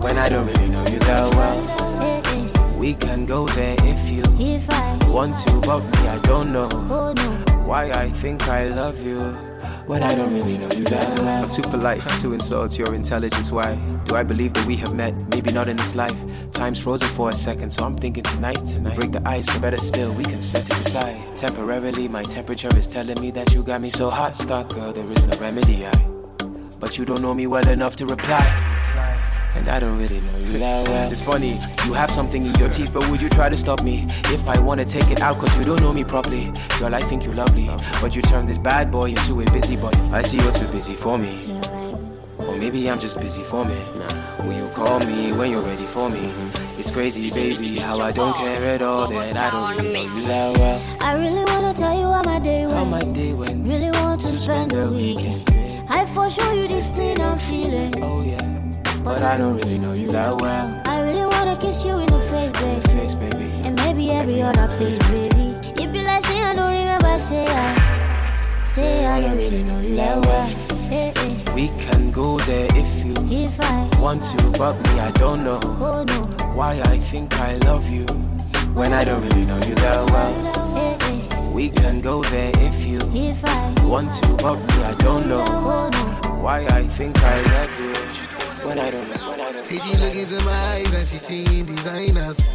when 0.00 0.18
I 0.18 0.28
don't 0.28 0.46
really 0.46 0.68
know 0.68 0.84
you 0.86 0.98
that 1.00 1.34
well. 1.34 2.78
We 2.78 2.94
can 2.94 3.24
go 3.24 3.46
there 3.48 3.76
if 3.80 4.10
you 4.10 4.22
If 4.38 4.68
I, 4.70 4.98
want 5.08 5.36
to, 5.46 5.60
but 5.60 5.80
me, 5.80 6.08
I 6.08 6.16
don't 6.18 6.52
know 6.52 6.68
oh 6.90 7.12
no. 7.16 7.30
why 7.64 7.90
I 7.90 8.08
think 8.10 8.46
I 8.48 8.64
love 8.68 9.02
you 9.02 9.34
when 9.86 10.02
I 10.02 10.14
don't 10.14 10.32
really 10.32 10.58
know 10.58 10.70
you 10.70 10.84
that 10.84 11.18
well. 11.18 11.44
I'm 11.44 11.50
too 11.50 11.62
polite 11.62 12.00
to 12.20 12.32
insult 12.32 12.78
your 12.78 12.94
intelligence. 12.94 13.50
Why 13.50 13.74
do 14.04 14.16
I 14.16 14.22
believe 14.22 14.52
that 14.54 14.66
we 14.66 14.76
have 14.76 14.94
met? 14.94 15.14
Maybe 15.28 15.52
not 15.52 15.68
in 15.68 15.76
this 15.76 15.94
life. 15.94 16.16
Time's 16.52 16.78
frozen 16.78 17.08
for 17.08 17.30
a 17.30 17.36
second, 17.36 17.70
so 17.70 17.84
I'm 17.84 17.96
thinking 17.96 18.24
tonight. 18.24 18.78
We 18.82 18.90
break 18.92 19.12
the 19.12 19.22
ice, 19.26 19.54
or 19.54 19.60
better 19.60 19.76
still, 19.76 20.12
we 20.14 20.24
can 20.24 20.40
set 20.40 20.66
it 20.66 20.86
aside. 20.86 21.36
Temporarily, 21.36 22.08
my 22.08 22.22
temperature 22.22 22.74
is 22.76 22.86
telling 22.86 23.20
me 23.20 23.30
that 23.32 23.54
you 23.54 23.62
got 23.62 23.80
me 23.80 23.88
so 23.88 24.10
hot. 24.10 24.36
Stop, 24.36 24.72
girl, 24.74 24.92
there 24.92 25.10
is 25.10 25.26
no 25.26 25.36
remedy. 25.38 25.86
I, 25.86 25.92
but 26.80 26.98
you 26.98 27.04
don't 27.04 27.22
know 27.22 27.34
me 27.34 27.46
well 27.46 27.68
enough 27.68 27.96
to 27.96 28.06
reply. 28.06 28.73
And 29.54 29.68
I 29.68 29.78
don't 29.78 29.98
really 29.98 30.20
know 30.20 30.38
you 30.38 30.58
that 30.58 30.88
well. 30.88 31.10
It's 31.10 31.22
funny, 31.22 31.60
you 31.86 31.92
have 31.94 32.10
something 32.10 32.44
in 32.44 32.54
your 32.54 32.68
teeth, 32.68 32.92
but 32.92 33.08
would 33.08 33.22
you 33.22 33.28
try 33.28 33.48
to 33.48 33.56
stop 33.56 33.82
me? 33.82 34.06
If 34.26 34.48
I 34.48 34.58
wanna 34.58 34.84
take 34.84 35.10
it 35.10 35.20
out, 35.20 35.38
cause 35.38 35.56
you 35.56 35.64
don't 35.64 35.80
know 35.80 35.92
me 35.92 36.04
properly. 36.04 36.52
Girl, 36.78 36.94
I 36.94 37.00
think 37.00 37.24
you're 37.24 37.34
lovely, 37.34 37.68
but 38.00 38.14
you 38.16 38.22
turn 38.22 38.46
this 38.46 38.58
bad 38.58 38.90
boy 38.90 39.10
into 39.10 39.40
a 39.40 39.44
busy 39.52 39.76
boy. 39.76 39.92
I 40.12 40.22
see 40.22 40.38
you're 40.38 40.52
too 40.52 40.68
busy 40.68 40.94
for 40.94 41.18
me. 41.18 41.60
Or 42.38 42.56
maybe 42.56 42.90
I'm 42.90 42.98
just 42.98 43.20
busy 43.20 43.42
for 43.42 43.64
me. 43.64 43.78
Will 44.40 44.52
you 44.52 44.68
call 44.74 44.98
me 45.00 45.32
when 45.32 45.50
you're 45.50 45.62
ready 45.62 45.84
for 45.84 46.10
me? 46.10 46.18
Mm-hmm. 46.18 46.80
It's 46.80 46.90
crazy, 46.90 47.30
baby, 47.30 47.76
how 47.76 47.98
I 48.00 48.12
don't 48.12 48.34
care 48.36 48.74
at 48.74 48.82
all 48.82 49.08
that 49.08 49.36
I 49.36 49.50
don't 49.50 49.78
really 49.78 50.06
know 50.06 50.14
you 50.14 50.26
that 50.26 50.58
well. 50.58 50.82
I 51.00 51.14
really 51.14 51.44
wanna 51.44 51.72
tell 51.72 51.96
you 51.98 52.06
how 52.12 52.22
my 52.22 52.38
day 52.40 52.66
went. 52.66 52.74
How 52.74 52.84
my 52.84 53.00
day 53.00 53.32
went 53.32 53.66
Really 53.66 53.90
want 53.90 54.20
to 54.20 54.38
spend 54.38 54.72
the 54.72 54.90
weekend. 54.92 55.33
But 59.04 59.22
I 59.22 59.36
don't 59.36 59.56
really 59.56 59.78
know 59.78 59.92
you 59.92 60.08
that 60.08 60.34
well. 60.40 60.82
I 60.86 61.00
really 61.02 61.26
wanna 61.26 61.54
kiss 61.56 61.84
you 61.84 61.98
in 61.98 62.06
the 62.06 62.20
face, 62.30 62.52
babe. 62.60 62.82
Face, 62.88 63.14
baby. 63.14 63.52
And 63.62 63.76
maybe 63.82 64.10
every 64.10 64.40
other 64.40 64.66
place, 64.68 64.98
baby. 65.10 65.54
If 65.82 65.94
you 65.94 66.02
like, 66.02 66.24
say 66.24 66.40
I 66.40 66.54
don't 66.54 66.72
remember, 66.72 67.18
say 67.18 67.44
I. 67.46 68.64
Say 68.66 69.06
I 69.06 69.20
don't 69.20 69.36
really 69.36 69.62
know 69.62 69.78
you 69.80 69.94
that 69.96 70.16
well. 70.26 70.46
Hey, 70.88 71.12
hey. 71.16 71.54
We 71.54 71.68
can 71.84 72.10
go 72.10 72.38
there 72.40 72.66
if 72.70 73.04
you 73.04 73.14
If 73.30 73.60
I, 73.60 73.88
want 74.00 74.22
to, 74.24 74.58
but 74.58 74.74
me, 74.84 75.00
I 75.00 75.10
don't 75.10 75.44
know 75.44 75.60
oh 75.62 76.04
no. 76.04 76.46
why 76.54 76.80
I 76.84 76.98
think 76.98 77.38
I 77.38 77.56
love 77.58 77.88
you 77.90 78.06
when 78.74 78.92
I 78.92 79.04
don't 79.04 79.22
really 79.22 79.44
know 79.44 79.58
you 79.58 79.74
that 79.76 80.02
well. 80.10 80.32
Hey. 80.74 81.52
We 81.52 81.68
can 81.68 82.00
go 82.00 82.22
there 82.24 82.50
if 82.56 82.84
you 82.84 82.98
If 83.14 83.44
I, 83.44 83.72
want 83.84 84.10
to, 84.12 84.28
but 84.42 84.56
me, 84.56 84.82
I 84.82 84.92
don't 84.92 85.28
know 85.28 85.44
oh 85.46 85.90
why 86.42 86.66
I 86.70 86.82
think 86.82 87.22
I 87.22 87.40
love 87.42 87.80
you 87.80 88.23
when 88.64 88.78
I 88.78 88.90
don't 88.90 89.08
know. 89.08 89.30
When 89.30 89.40
I 89.40 89.52
don't 89.52 89.64
See 89.64 89.78
she 89.78 89.96
look 89.96 90.14
into 90.14 90.42
my 90.44 90.52
eyes 90.52 90.94
and 90.94 91.06
she 91.06 91.18
seeing 91.18 91.64
designers. 91.66 92.48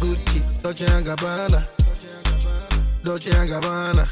Gucci, 0.00 0.62
Dolce 0.62 0.86
and 0.86 1.06
Gabbana, 1.06 1.66
Dolce 3.04 3.30
and 3.30 3.50
Gabbana. 3.50 4.08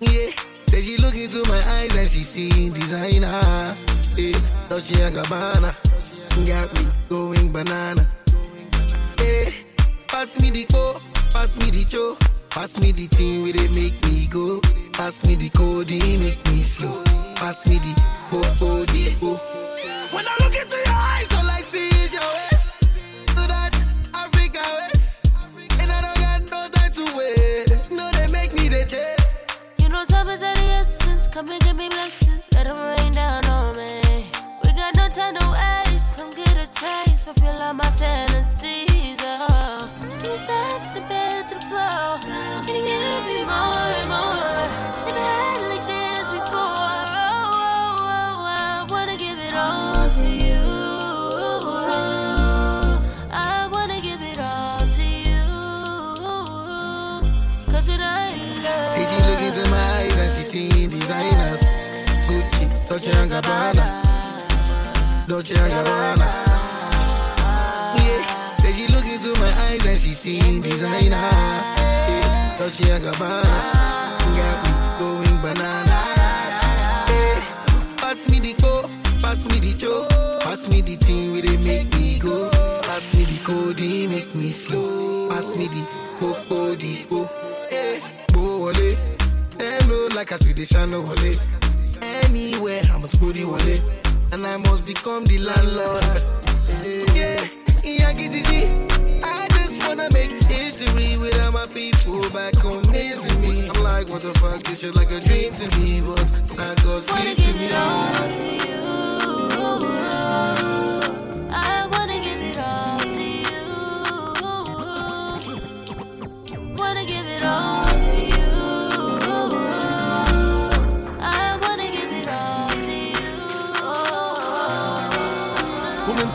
Yeah, 0.00 0.30
say 0.66 0.80
she 0.80 0.96
look 0.98 1.16
into 1.16 1.42
my 1.48 1.58
eyes 1.58 1.96
and 1.96 2.08
she 2.08 2.20
seeing 2.20 2.72
designer. 2.72 3.76
Yeah, 4.16 4.38
Dolce 4.68 5.02
and 5.02 5.16
Gabbana, 5.16 5.74
got 6.46 6.72
me 6.74 6.86
going 7.08 7.52
banana. 7.52 8.06
Yeah, 9.18 9.50
pass 10.06 10.40
me 10.40 10.50
the 10.50 10.64
co, 10.72 11.00
pass 11.30 11.58
me 11.58 11.70
the 11.70 11.84
cho, 11.84 12.16
pass 12.50 12.78
me 12.78 12.92
the 12.92 13.06
thing 13.08 13.42
where 13.42 13.52
they 13.52 13.68
make 13.68 14.00
me 14.04 14.28
go. 14.28 14.60
Pass 14.92 15.24
me 15.26 15.34
the 15.34 15.48
code, 15.50 15.90
make 15.90 16.46
me 16.48 16.62
slow. 16.62 17.02
Pass 17.34 17.66
me 17.66 17.78
the 17.78 18.00
ho 18.30 18.42
ho 18.58 18.84
the 18.84 19.10
ho. 19.20 19.49
When 20.12 20.24
I 20.26 20.36
look 20.40 20.54
into 20.54 20.76
your 20.76 20.94
eyes, 20.94 21.39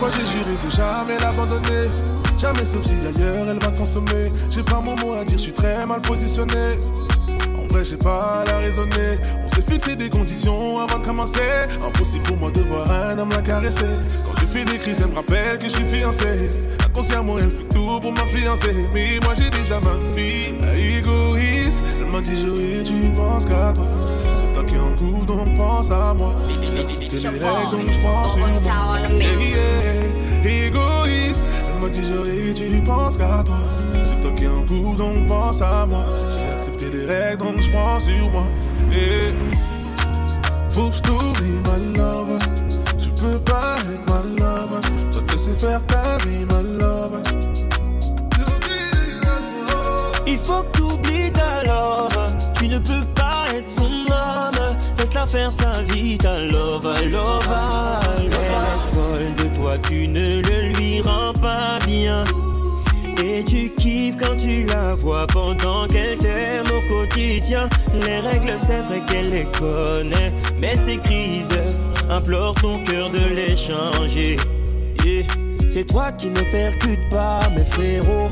fois 0.06 0.20
j'ai 0.20 0.26
juré 0.32 0.58
de 0.63 0.70
jamais 0.70 1.20
l'abandonner. 1.20 1.89
Jamais 2.38 2.65
sauf 2.65 2.84
si 2.84 2.94
ailleurs 3.08 3.48
elle 3.50 3.60
va 3.60 3.72
consommer. 3.72 4.32
J'ai 4.50 4.63
pas 4.63 4.82
mon 4.82 4.96
mot 4.96 5.13
à 5.13 5.24
dire, 5.24 5.38
je 5.38 5.44
suis 5.44 5.54
très 5.54 5.86
mal 5.86 6.02
positionné. 6.02 6.78
En 7.58 7.68
vrai 7.68 7.84
j'ai 7.86 7.98
pas 7.98 8.41
à 8.41 8.46
la 8.46 8.58
raisonner. 8.60 9.20
On 9.46 9.50
s'est 9.50 9.62
fixé 9.62 9.96
des 9.96 10.10
conditions 10.10 10.80
avant 10.80 11.00
de 11.00 11.06
commencer. 11.06 11.39
Impossible 11.86 12.24
pour 12.24 12.38
moi 12.38 12.52
de 12.52 12.62
voir 12.62 12.89
un 12.91 13.18
homme 13.18 13.30
la 13.30 13.41
caresser. 13.41 13.94
Quand 14.26 14.39
je 14.41 14.46
fais 14.46 14.65
des 14.65 14.78
crises 14.78 15.02
elle 15.02 15.12
me 15.12 15.15
rappelle 15.15 15.58
que 15.58 15.65
je 15.65 15.76
suis 15.76 15.86
fiancé. 15.86 16.50
Inconsciemment 16.86 17.38
elle 17.39 17.52
fait 17.52 17.74
tout 17.74 18.00
pour 18.00 18.12
ma 18.12 18.26
fiancée. 18.28 18.88
Mais 18.94 19.20
moi 19.24 19.34
j'ai 19.36 19.50
déjà 19.50 19.80
ma 19.80 19.96
vie. 20.15 20.54
La 20.62 20.74
égoïste 20.74 21.78
Elle 22.00 22.12
m'a 22.12 22.22
dit 22.22 22.39
Joey 22.39 22.84
tu 22.84 23.12
penses 23.15 23.46
qu'à 23.46 23.74
toi? 23.74 23.86
Pense 25.58 25.91
à 25.91 26.13
moi. 26.13 26.34
Accepté 26.80 27.17
les 27.17 27.30
règles 27.30 27.71
donc 27.71 27.91
je 27.91 28.00
pense 28.00 28.32
sur 28.34 28.39
moi 28.39 28.50
Yeah, 29.10 29.28
yeah, 30.43 30.67
Égoïste 30.67 31.41
Elle 31.67 31.82
m'a 31.82 31.89
dit 31.89 32.04
Joey 32.04 32.54
tu 32.54 32.82
penses 32.84 33.17
qu'à 33.17 33.43
toi. 33.45 33.56
C'est 34.04 34.19
toi 34.21 34.32
qui 34.32 34.48
en 34.48 34.62
couple 34.62 34.98
donc 34.98 35.28
pense 35.28 35.62
à 35.62 35.86
moi. 35.86 36.06
J'ai 36.32 36.54
accepté 36.54 36.86
les 36.91 37.06
règles 37.06 37.43
donc 37.43 37.62
je 37.62 37.69
pense 37.69 38.04
sur 38.04 38.32
moi. 38.32 38.43
Yeah. 38.91 39.34
Faut 40.69 40.89
que 40.89 40.95
je 40.95 41.02
t'oublie 41.02 41.62
ma 41.65 41.78
love. 42.00 42.39
Je 42.98 43.10
peux 43.10 43.39
pas 43.39 43.78
être 43.91 44.06
ma 44.08 44.43
love. 44.43 44.82
Toi 45.12 45.21
tu 45.28 45.38
sais 45.38 45.56
faire 45.56 45.82
ta 45.88 46.17
vie 46.26 46.45
ma 46.45 46.62
love. 46.62 47.21
Il 50.28 50.38
faut 50.39 50.63
que 50.63 50.78
t'oublies 50.78 51.32
ta 51.32 51.63
love. 51.63 52.34
Tu 52.58 52.67
ne 52.67 52.80
peux 52.80 53.06
pas 53.13 53.14
faire 55.27 55.53
sa 55.53 55.81
vie, 55.83 56.17
ta 56.17 56.39
love. 56.39 56.88
Elle 57.01 57.09
vole 58.93 59.35
de 59.35 59.55
toi, 59.55 59.77
tu 59.88 60.07
ne 60.07 60.41
le 60.41 60.73
lui 60.73 61.01
rends 61.01 61.33
pas 61.33 61.79
bien. 61.85 62.23
Et 63.23 63.43
tu 63.43 63.69
kiffes 63.69 64.17
quand 64.17 64.35
tu 64.38 64.65
la 64.65 64.93
vois 64.95 65.25
pendant 65.27 65.88
qu'elle 65.88 66.17
t'aime 66.17 66.67
au 66.67 66.81
quotidien. 66.88 67.69
Les 68.05 68.19
règles, 68.19 68.53
c'est 68.59 68.81
vrai 68.81 69.01
qu'elle 69.09 69.29
les 69.29 69.47
connaît. 69.59 70.33
Mais 70.59 70.75
ces 70.85 70.97
crises 70.97 71.47
implore 72.09 72.55
ton 72.55 72.83
cœur 72.83 73.09
de 73.09 73.33
les 73.33 73.55
changer. 73.55 74.38
Yeah. 75.05 75.25
C'est 75.75 75.83
toi 75.83 76.11
qui 76.13 76.27
ne 76.29 76.41
percute 76.41 77.09
pas 77.09 77.41
mes 77.49 77.65
frérots. 77.65 78.29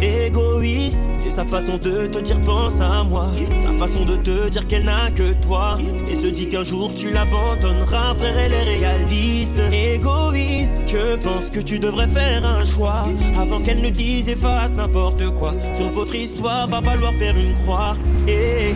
Égoïste, 0.00 0.98
c'est 1.18 1.30
sa 1.30 1.44
façon 1.44 1.76
de 1.76 2.06
te 2.06 2.18
dire 2.18 2.40
pense 2.40 2.80
à 2.80 3.04
moi. 3.04 3.30
Sa 3.56 3.72
façon 3.72 4.04
de 4.04 4.16
te 4.16 4.48
dire 4.48 4.66
qu'elle 4.66 4.84
n'a 4.84 5.10
que 5.10 5.32
toi. 5.34 5.74
Et 6.10 6.14
se 6.14 6.26
dit 6.26 6.48
qu'un 6.48 6.64
jour 6.64 6.92
tu 6.94 7.10
l'abandonneras, 7.12 8.14
frère, 8.14 8.36
elle 8.36 8.52
est 8.52 8.76
réaliste. 8.76 9.58
Égoïste, 9.72 10.72
je 10.86 11.16
pense 11.16 11.50
que 11.50 11.60
tu 11.60 11.78
devrais 11.78 12.08
faire 12.08 12.44
un 12.44 12.64
choix. 12.64 13.02
Avant 13.38 13.60
qu'elle 13.60 13.80
ne 13.80 13.90
dise 13.90 14.28
et 14.28 14.36
fasse 14.36 14.72
n'importe 14.72 15.24
quoi. 15.34 15.54
Sur 15.74 15.90
votre 15.90 16.14
histoire, 16.14 16.66
va 16.68 16.82
falloir 16.82 17.12
faire 17.14 17.36
une 17.36 17.54
croix. 17.54 17.96
Et 18.26 18.74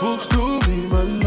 Faut 0.00 0.16
que 0.16 0.22
je 0.22 0.28
t'oublie 0.28 1.21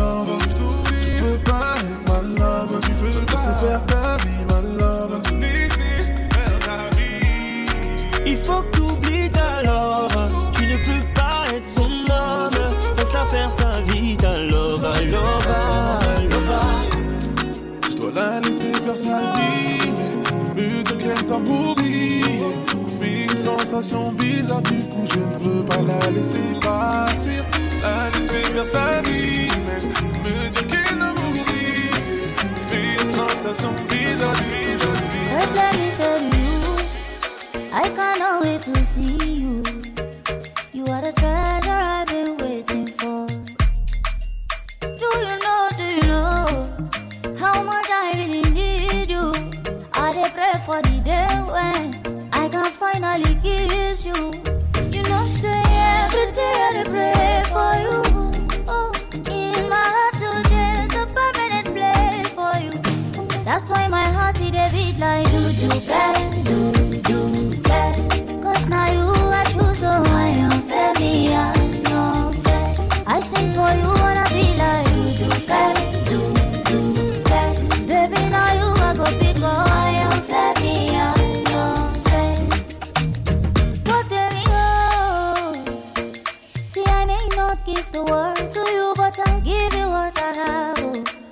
vie 19.04 19.92
Mais 20.56 20.84
t'a 21.28 21.36
oublié 21.36 22.24
une 23.32 23.38
sensation 23.38 24.12
bizarre 24.14 24.62
Du 24.62 24.84
coup 24.86 25.06
je 25.14 25.20
ne 25.20 25.38
veux 25.44 25.66
pas 25.66 25.82
la 25.82 26.12
laisser 26.12 26.60
partir. 26.62 27.44
La 27.82 28.10
laisser 28.12 28.44
faire 28.54 28.66
sa 28.66 29.02
vie 29.02 29.50
me 30.24 30.50
dire 30.50 30.68
qu'elle 30.68 30.98
oublié 31.30 31.92
On 32.70 33.04
une 33.04 33.10
sensation 33.10 33.74
bizarre, 33.90 34.36
bizarre, 34.50 35.02
bizarre 35.12 36.22
you, 36.22 36.78
I 37.74 37.90
cannot 37.90 38.44
wait 38.44 38.62
to 38.62 38.76
see 38.86 39.42
you. 39.42 39.64
You 40.74 40.86
are 40.88 41.02
the 41.02 41.14
That's 63.46 63.70
why 63.70 63.88
my 63.88 64.04
heart 64.04 64.42
it 64.42 64.54
a 64.54 64.70
beat 64.74 65.00
like 65.00 65.32
do 65.32 65.54
do 65.54 65.70
bad, 65.88 66.35
give 87.66 87.92
the 87.92 88.04
world 88.04 88.50
to 88.52 88.60
you, 88.60 88.94
but 88.96 89.18
I'll 89.28 89.42
give 89.42 89.74
you 89.74 89.88
what 89.88 90.16
I 90.22 90.34
have. 90.34 91.25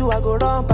You, 0.00 0.10
I 0.10 0.20
go 0.20 0.36
run 0.36 0.69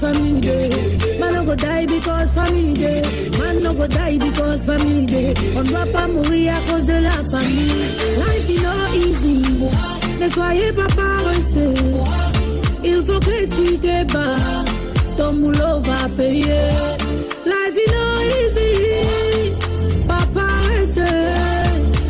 family 0.00 0.40
day. 0.40 0.68
Man 1.18 1.34
no 1.34 1.44
go 1.44 1.54
die 1.54 1.86
because 1.86 2.34
family 2.34 2.74
day. 2.74 3.02
Man 3.38 3.62
no 3.62 3.74
go 3.74 3.86
die 3.86 4.18
because 4.18 4.66
family 4.66 5.06
day. 5.06 5.34
On 5.56 5.62
ne 5.62 5.70
doit 5.70 5.86
pas 5.92 6.06
mourir 6.06 6.54
à 6.54 6.60
cause 6.70 6.86
de 6.86 6.98
la 7.08 7.18
famille. 7.32 7.72
Life 8.22 8.48
is 8.48 8.62
not 8.62 8.94
easy. 8.94 9.42
Ne 10.20 10.28
soyez 10.28 10.72
pas 10.72 10.86
paresseux. 10.96 11.74
Il 12.84 13.02
faut 13.02 13.20
que 13.20 13.38
tu 13.56 13.78
te 13.78 14.12
bats. 14.12 14.64
Ton 15.16 15.32
boulot 15.34 15.80
va 15.88 16.08
payer. 16.16 16.70
Life 17.44 17.76
is 17.84 17.90
not 17.96 18.18
easy. 18.40 19.52
Pas 20.06 20.26
paresseux. 20.34 21.26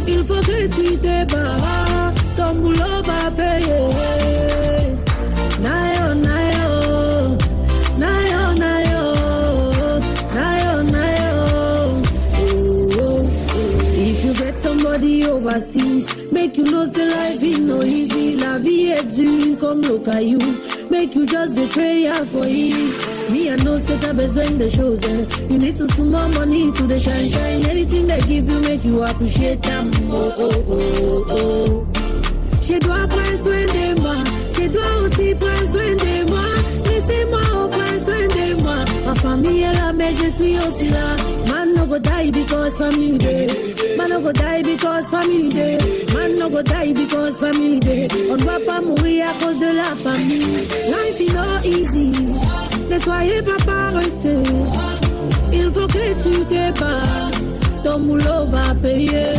Il 0.08 0.24
faut 0.24 0.42
que 0.50 0.66
tu 0.76 0.96
te 0.98 1.32
bats. 1.32 1.75
Make 16.46 16.58
you 16.58 16.64
know 16.70 16.86
say 16.86 17.08
life 17.10 17.42
ain't 17.42 17.62
no 17.62 17.82
easy. 17.82 18.36
La 18.36 18.58
vie 18.60 18.92
est 18.92 19.16
dure 19.16 19.58
comme 19.58 19.80
le 19.80 19.98
caillou. 19.98 20.38
Make 20.88 21.16
you 21.16 21.26
just 21.26 21.56
the 21.56 21.66
prayer 21.74 22.14
for 22.24 22.46
it. 22.46 23.32
Me 23.32 23.50
I 23.50 23.56
know 23.64 23.76
say 23.78 23.96
t'as 24.00 24.12
the 24.12 24.56
de 24.56 24.68
choses. 24.68 25.00
Eh. 25.02 25.26
You 25.50 25.58
need 25.58 25.74
to 25.74 25.88
some 25.88 26.12
more 26.12 26.28
money 26.28 26.70
to 26.70 26.82
the 26.84 27.00
shine 27.00 27.28
shine. 27.28 27.64
Anything 27.68 28.06
they 28.06 28.20
give 28.28 28.48
you 28.48 28.60
make 28.60 28.84
you 28.84 29.02
appreciate 29.02 29.60
them. 29.60 29.90
Oh 30.08 30.32
oh 30.38 30.64
oh 30.68 31.24
oh. 31.30 31.86
Je 32.62 32.78
dois 32.78 33.08
prendre 33.08 33.38
soin 33.42 33.66
de 33.66 34.00
moi. 34.00 34.16
Je 34.52 34.68
dois 34.68 35.02
aussi 35.02 35.34
prendre 35.34 35.68
soin 35.68 35.96
de 35.96 36.30
moi. 36.30 36.46
Laissez-moi 36.88 37.40
prendre 37.72 38.00
soin 38.06 38.26
de 38.38 38.62
moi. 38.62 38.84
Ma 39.04 39.14
famille 39.16 39.62
est 39.62 39.72
là 39.72 39.92
mais 39.92 40.12
je 40.12 40.30
suis 40.30 40.56
aussi 40.58 40.88
là 40.90 41.16
no 41.86 41.92
go 41.92 41.98
die 42.00 42.30
because 42.30 42.78
family 42.78 43.18
day. 43.18 43.46
Man 43.96 44.08
no 44.08 44.20
go 44.20 44.32
die 44.32 44.62
because 44.62 45.10
family 45.10 45.48
day. 45.48 45.78
Man 46.14 46.36
no 46.36 46.50
go 46.50 46.62
die 46.62 46.92
because 46.92 47.40
family 47.40 47.78
day. 47.80 48.08
On 48.30 48.36
va 48.38 48.58
pas 48.66 48.80
mourir 48.80 49.26
à 49.28 49.32
cause 49.40 49.58
de 49.60 49.70
la 49.76 49.94
famille. 49.94 50.66
Life 50.90 51.20
is 51.20 51.32
not 51.32 51.64
easy. 51.64 52.12
Ne 52.90 52.98
soyez 52.98 53.42
pas 53.42 53.62
paresseux. 53.64 54.42
Il 55.52 55.70
faut 55.70 55.86
que 55.86 56.06
tu 56.22 56.44
te 56.44 56.80
bats. 56.80 57.30
Ton 57.84 58.00
boulot 58.00 58.46
va 58.46 58.74
payer. 58.82 59.34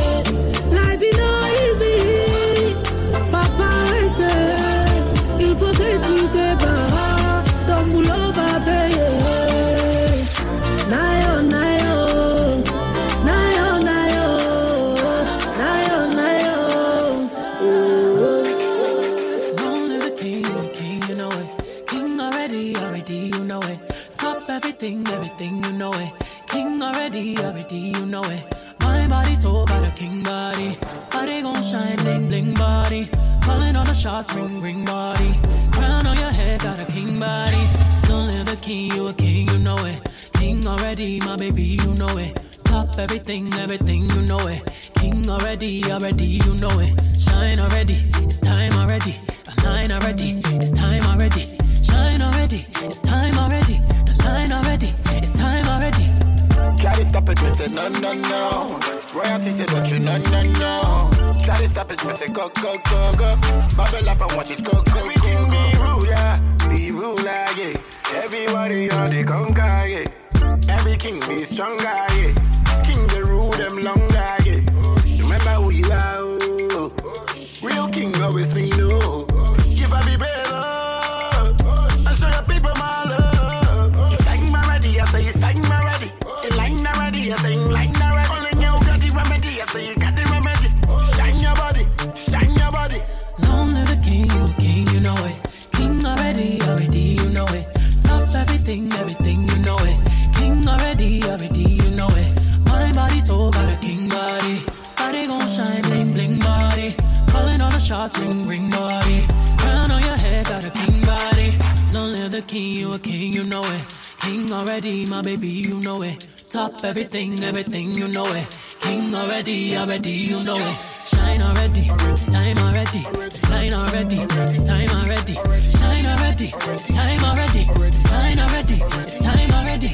King 114.48 114.56
already, 114.56 115.06
my 115.08 115.22
baby, 115.22 115.50
you 115.50 115.82
know 115.82 116.02
it. 116.04 116.26
Top 116.50 116.72
everything, 116.86 117.44
everything, 117.44 117.92
you 117.92 118.08
know 118.08 118.26
it. 118.28 118.48
King 118.80 119.14
already, 119.14 119.76
already, 119.76 120.12
you 120.12 120.42
know 120.42 120.56
it. 120.56 120.78
Shine 121.06 121.42
already, 121.42 121.88
time 122.32 122.58
already. 122.60 123.02
Shine 123.48 123.74
already, 123.74 124.26
time 124.66 124.90
already. 124.96 125.34
Shine 125.76 126.06
already, 126.06 126.48
time 126.96 127.24
already. 127.26 127.66
Shine 128.08 128.40
already, 128.40 128.80
time 129.20 129.52
already. 129.52 129.90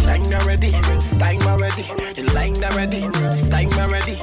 Shine 0.00 0.32
already, 0.32 0.70
time 1.18 1.42
already. 1.42 1.82
The 2.16 2.32
line 2.34 2.64
already, 2.64 3.00
time 3.50 3.72
already. 3.76 4.14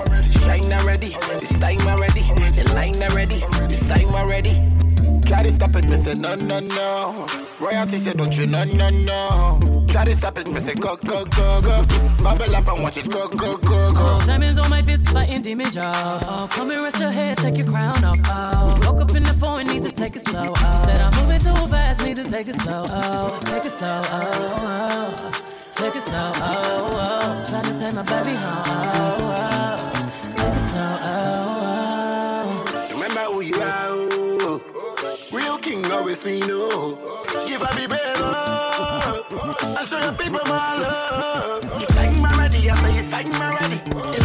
Shine 0.41 0.73
already, 0.73 1.13
it's 1.13 1.59
time 1.59 1.88
already. 1.88 2.21
The 2.57 2.71
line 2.73 3.03
already, 3.03 3.36
it's 3.69 3.88
time 3.88 4.15
already. 4.15 4.95
Try 5.26 5.41
to 5.43 5.51
stop 5.51 5.76
it, 5.76 5.86
me 5.86 5.95
say 5.95 6.13
no, 6.13 6.36
no, 6.36 6.59
no. 6.59 7.28
Royalty 7.59 7.97
say 7.97 8.13
don't 8.13 8.38
you, 8.38 8.45
no, 8.45 8.63
no, 8.63 8.89
no. 8.89 9.86
Try 9.88 10.05
to 10.05 10.13
stop 10.13 10.38
it, 10.38 10.47
me 10.47 10.59
say 10.59 10.76
go, 10.76 10.95
go, 10.97 11.26
go, 11.26 11.61
go. 11.61 11.84
Bubble 12.23 12.55
up 12.55 12.67
and 12.67 12.84
watch 12.84 12.97
it 12.97 13.09
go, 13.09 13.28
go, 13.30 13.57
go, 13.57 13.91
go. 13.91 14.19
Diamonds 14.26 14.59
on 14.59 14.69
my 14.69 14.82
fist, 14.84 15.09
fighting 15.09 15.41
demon 15.41 15.71
jaw. 15.71 16.19
Oh, 16.28 16.47
come 16.51 16.71
and 16.71 16.82
rest 16.82 16.99
your 16.99 17.09
head, 17.09 17.38
take 17.38 17.57
your 17.57 17.67
crown 17.67 18.03
off. 18.03 18.19
Oh, 18.26 18.80
woke 18.86 19.01
up 19.01 19.15
in 19.15 19.23
the 19.23 19.34
phone, 19.34 19.65
need 19.65 19.84
to 19.84 19.91
take 19.91 20.15
it 20.15 20.28
slow. 20.28 20.53
Oh, 20.55 20.84
said 20.86 21.01
I'm 21.01 21.13
moving 21.19 21.39
too 21.39 21.67
fast, 21.67 22.05
need 22.05 22.17
to 22.17 22.23
take 22.23 22.47
it 22.47 22.55
slow. 22.61 22.86
Oh, 22.88 23.41
take 23.45 23.65
it 23.65 23.71
slow. 23.71 24.01
Oh, 24.03 25.15
oh. 25.21 25.41
take 25.73 25.95
it 25.95 26.01
slow. 26.03 26.32
Oh, 26.36 26.89
oh. 26.93 27.43
trying 27.49 27.63
to 27.63 27.80
take 27.80 27.93
my 27.93 28.03
baby 28.03 28.36
home. 28.36 28.63
Oh, 28.65 29.17
oh. 29.21 29.74
always 35.96 36.26
me. 36.26 36.39
Give 36.39 37.64
I 37.64 37.72
be 37.76 37.88
better. 37.88 38.26
I 39.80 39.84
show 39.88 40.00
your 40.00 40.14
people 40.14 40.41
my 40.46 40.78
love. 40.82 41.64
You 41.82 41.88
like 41.96 42.22
my 42.22 42.32
ready, 42.39 42.70
I 42.70 42.76
say 42.76 43.02
you 43.02 43.12
like 43.12 43.28
my 43.39 43.50
ready. 43.60 44.24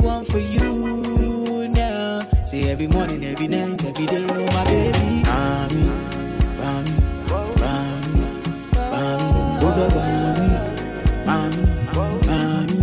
Want 0.00 0.26
for 0.28 0.38
you 0.38 1.68
now. 1.68 2.20
Say 2.44 2.70
every 2.70 2.86
morning, 2.86 3.24
every 3.24 3.48
night, 3.48 3.84
every 3.84 4.06
day, 4.06 4.24
oh 4.28 4.46
my 4.54 4.64
baby. 4.64 5.22
Bami, 5.24 5.84
bami, 6.58 6.94
bami, 7.58 8.22
bami, 8.74 9.62
over 9.64 9.88
bami, 9.96 10.48
bami, 11.26 11.62
bami, 12.22 12.78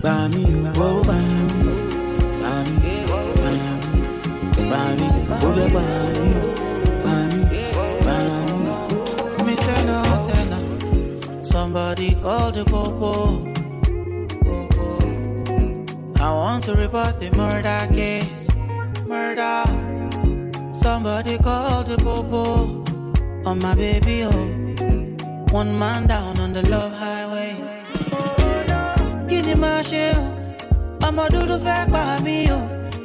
bami, 0.00 0.44
oh 0.76 1.02
bami, 1.08 1.72
bami, 2.42 2.94
bami, 3.40 3.88
bami, 4.70 5.08
over 5.42 5.68
bami, 5.74 6.28
bami, 7.04 7.40
bami. 8.06 9.44
Me 9.46 9.54
say 9.56 9.80
no, 9.84 9.96
say 10.18 10.42
no. 10.50 10.58
Somebody 11.42 12.14
called 12.14 12.54
the 12.54 12.64
popo. 12.64 13.35
to 16.66 16.74
report 16.74 17.20
the 17.20 17.30
murder 17.36 17.86
case. 17.94 18.48
Murder. 19.06 19.62
Somebody 20.74 21.38
called 21.38 21.86
the 21.86 21.96
popo 21.98 22.82
on 23.48 23.60
my 23.60 23.72
baby. 23.76 24.24
Oh, 24.24 24.46
one 25.52 25.78
man 25.78 26.08
down 26.08 26.36
on 26.40 26.52
the 26.52 26.68
love 26.68 26.92
highway. 26.92 27.54
Kí 29.28 29.38
ni 29.46 29.54
màá 29.62 29.80
ṣe 29.90 30.04
o? 30.18 30.22
Ọmọ 31.06 31.24
dúdú 31.32 31.56
fẹ́ 31.64 31.86
pa 31.92 32.02
mí 32.24 32.36
o. 32.56 32.58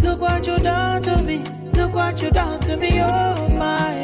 Look 0.04 0.20
what 0.22 0.48
you 0.48 0.58
done 0.68 1.02
to 1.04 1.14
me. 1.28 1.38
Look 1.78 1.94
what 1.94 2.16
you 2.22 2.30
done 2.32 2.60
to 2.66 2.74
me. 2.82 2.92
Oh 3.02 3.48
my. 3.62 4.01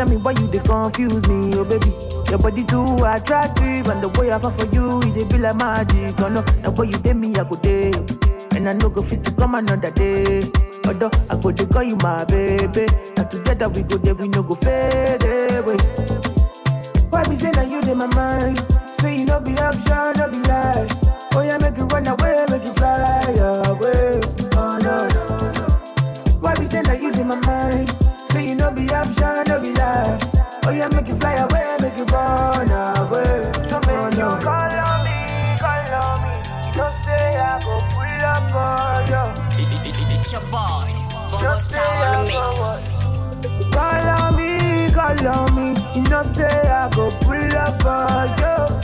Tell 0.00 0.08
me 0.08 0.16
why 0.16 0.30
you 0.30 0.46
they 0.46 0.60
confuse 0.60 1.28
me, 1.28 1.52
oh 1.56 1.64
baby. 1.68 1.92
Your 2.30 2.38
body 2.38 2.64
too 2.64 3.04
attractive, 3.04 3.86
and 3.86 4.00
the 4.02 4.08
way 4.18 4.32
I 4.32 4.38
fall 4.38 4.50
for 4.52 4.64
you, 4.74 4.98
it 5.04 5.12
dey 5.12 5.24
be 5.28 5.36
like 5.36 5.56
magic. 5.56 6.18
Oh 6.22 6.28
no, 6.30 6.40
the 6.40 6.70
way 6.70 6.86
you 6.86 6.96
did 6.96 7.16
me, 7.18 7.36
I 7.36 7.44
go 7.44 7.56
day, 7.56 7.92
and 8.56 8.66
I 8.66 8.72
no 8.72 8.88
go 8.88 9.02
fit 9.02 9.22
to 9.24 9.30
come 9.32 9.56
another 9.56 9.90
day. 9.90 10.48
Although 10.88 11.10
I 11.28 11.36
go 11.36 11.52
to 11.52 11.66
call 11.66 11.82
you 11.82 11.96
my 11.96 12.24
baby, 12.24 12.86
and 13.18 13.30
together 13.30 13.68
we 13.68 13.82
go 13.82 13.98
there, 13.98 14.14
we 14.14 14.28
no 14.28 14.42
go 14.42 14.54
fade 14.54 15.20
away. 15.22 15.76
Why 17.12 17.22
be 17.28 17.34
say 17.36 17.50
that 17.52 17.68
you 17.68 17.80
in 17.84 17.98
my 17.98 18.06
mind? 18.16 18.56
Say 18.88 19.18
you 19.18 19.26
no 19.26 19.38
be 19.40 19.52
option, 19.60 20.16
no 20.16 20.30
be 20.32 20.40
lie. 20.48 20.88
Oh 21.36 21.42
yeah, 21.44 21.58
make 21.58 21.76
you 21.76 21.84
run 21.84 22.06
away, 22.06 22.46
make 22.48 22.64
you 22.64 22.72
fly 22.72 23.20
away. 23.68 24.20
Oh 24.56 24.78
no 24.80 25.08
no 25.12 25.28
no. 25.60 26.40
Why 26.40 26.54
be 26.54 26.64
say 26.64 26.80
that 26.88 27.02
you 27.02 27.12
in 27.12 27.28
my 27.28 27.36
mind? 27.44 27.99
Option, 28.92 29.44
no 29.48 29.60
be 29.60 29.72
lie. 29.74 30.18
Oh 30.66 30.70
yeah, 30.70 30.88
make 30.88 31.08
you 31.08 31.16
fly 31.16 31.34
away, 31.34 31.76
make 31.80 31.96
you 31.96 32.04
run 32.04 32.70
away. 32.70 33.52
So 33.68 33.80
oh, 33.82 34.10
no. 34.16 34.28
call 34.42 34.74
on 34.74 35.04
me, 35.04 35.58
call 35.58 35.94
on 36.00 36.16
me. 36.22 36.34
Don't 36.74 36.94
say 37.04 37.36
I 37.36 37.60
go 37.64 37.78
pull 37.92 38.24
up 38.34 38.54
on 38.54 39.06
you. 39.08 39.24
It's 40.20 40.32
your 40.32 40.42
boy, 40.52 40.86
Bobo 41.30 41.58
Star 41.58 41.80
on 42.06 42.26
the 42.26 42.32
mix. 42.32 43.74
Call 43.74 44.08
on 44.08 44.36
me, 44.36 44.90
call 44.92 45.28
on 45.28 45.54
me. 45.56 45.80
You 45.94 46.02
know 46.10 46.22
say 46.22 46.46
I 46.46 46.88
go 46.90 47.10
pull 47.22 47.56
up 47.56 47.82
for 47.82 48.74
you. 48.74 48.79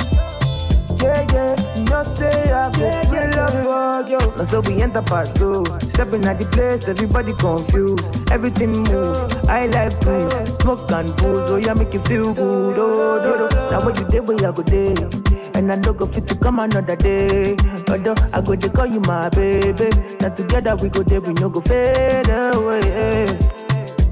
Yeah, 1.07 1.23
yeah. 1.33 1.55
You 1.77 2.05
say 2.17 2.51
I 2.51 2.71
go 2.73 2.87
pull 3.07 3.41
up 3.41 3.53
for 3.63 4.11
you. 4.11 4.19
Now 4.37 4.45
so 4.45 4.61
we 4.63 4.83
enter 4.83 5.03
part 5.03 5.35
two. 5.37 5.65
Stepping 5.89 6.25
at 6.27 6.39
the 6.39 6.47
place, 6.47 6.89
everybody 6.89 7.33
confused. 7.35 8.31
Everything 8.33 8.73
move. 8.91 9.17
I 9.49 9.67
like 9.67 9.95
cruise, 10.03 10.35
smoke 10.59 10.91
and 10.91 11.15
booze. 11.17 11.51
Oh 11.51 11.57
yeah, 11.57 11.75
make 11.75 11.95
you 11.95 12.01
feel 12.01 12.35
good. 12.35 12.77
Oh, 12.79 13.23
do, 13.23 13.49
do. 13.49 13.57
Now 13.71 13.85
what 13.85 13.99
you 14.01 14.07
did, 14.09 14.27
where 14.27 14.37
I 14.49 14.53
go 14.53 14.63
day. 14.63 14.95
And 15.55 15.71
I 15.73 15.77
don't 15.77 15.97
go 15.97 16.07
fit 16.07 16.27
to 16.29 16.35
come 16.37 16.59
another 16.59 16.97
day. 16.97 17.57
Although 17.89 18.17
I 18.33 18.41
go 18.41 18.57
to 18.57 18.69
call 18.69 18.87
you 18.87 19.01
my 19.01 19.29
baby. 19.31 19.89
Now 20.21 20.31
together 20.35 20.75
we 20.77 20.89
go 20.89 21.03
there, 21.03 21.21
we 21.21 21.33
no 21.35 21.49
go 21.49 21.61
fade 21.61 22.29
away. 22.29 23.27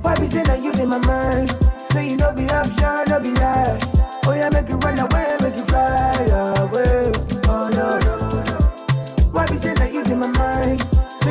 Why 0.00 0.14
be 0.16 0.26
say 0.26 0.42
that 0.44 0.62
you 0.62 0.70
in 0.72 0.88
my 0.88 0.98
mind? 0.98 1.50
Say 1.82 2.10
you 2.10 2.16
no 2.16 2.32
be 2.32 2.48
option, 2.50 3.04
no 3.08 3.18
be 3.20 3.30
lie. 3.40 3.80
Oh 4.26 4.32
yeah, 4.32 4.48
make 4.50 4.68
you 4.68 4.76
run 4.76 4.98
away, 4.98 5.36
make 5.42 5.56
you 5.56 5.64
fly 5.66 6.14
away. 6.62 6.83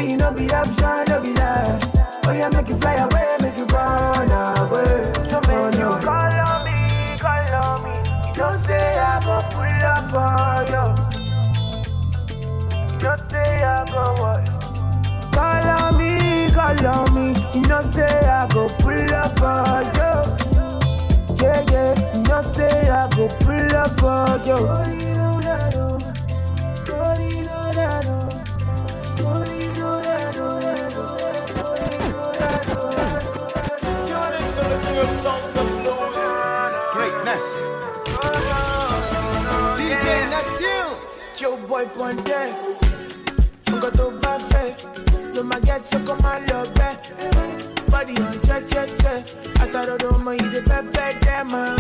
You 0.04 0.18
no 0.18 0.34
be 0.34 0.50
option, 0.52 1.06
no 1.08 1.22
be 1.22 1.34
lie. 1.34 1.80
Oh 2.26 2.32
yeah, 2.34 2.50
make 2.50 2.68
you 2.68 2.76
fly 2.76 2.96
away, 2.96 3.38
make 3.42 3.58
you 3.58 3.66
run 3.66 4.30
away. 4.30 5.14
So 5.32 5.40
oh, 5.48 5.70
no. 5.80 5.98
call 6.04 6.34
on 6.44 6.66
me, 6.66 7.18
call 7.18 7.54
on 7.56 7.84
me. 7.84 7.94
You 8.28 8.34
don't 8.36 8.60
say 8.64 8.98
I 9.00 9.20
go 9.24 9.40
pull 9.56 9.84
up 9.88 10.04
for 10.12 10.64
you. 10.72 10.86
You 12.92 13.00
don't 13.00 13.32
say 13.32 13.64
I 13.64 13.86
go 13.86 14.04
what? 14.22 14.44
Call 15.32 15.68
on 15.72 15.98
me, 15.98 16.52
call 16.52 16.86
on 16.86 17.08
me. 17.16 17.28
You 17.54 17.62
know 17.70 17.82
say 17.84 18.04
I 18.04 18.48
go 18.50 18.68
pull 18.80 19.14
up 19.14 19.40
for 19.40 19.84
you. 19.96 20.12
Yeah, 21.42 21.64
yeah. 21.72 21.92
You 22.14 22.24
know 22.24 22.42
say 22.42 22.90
I 22.90 23.08
go 23.16 23.28
pull 23.40 23.76
up 23.76 23.92
for 24.00 24.28
you. 24.46 24.60
Oh, 24.60 24.84
boy 41.70 41.86
ponte. 41.96 42.42
Nǹkan 43.72 43.92
tó 43.98 44.06
bá 44.24 44.34
fẹ́ 44.50 44.68
ló 45.36 45.42
máa 45.44 45.60
get 45.66 45.82
so 45.86 45.98
kó 46.08 46.14
máa 46.24 46.40
lọ 46.50 46.60
bẹ́. 46.78 46.94
Body 47.92 48.14
on 48.26 48.34
chẹ́chẹ́chẹ́. 48.48 49.18
Àtàrodo 49.64 50.08
ọmọ 50.16 50.32
ìdè 50.44 50.60
pẹ́pẹ́ 50.70 51.10
dẹ́ 51.24 51.44
máa. 51.52 51.76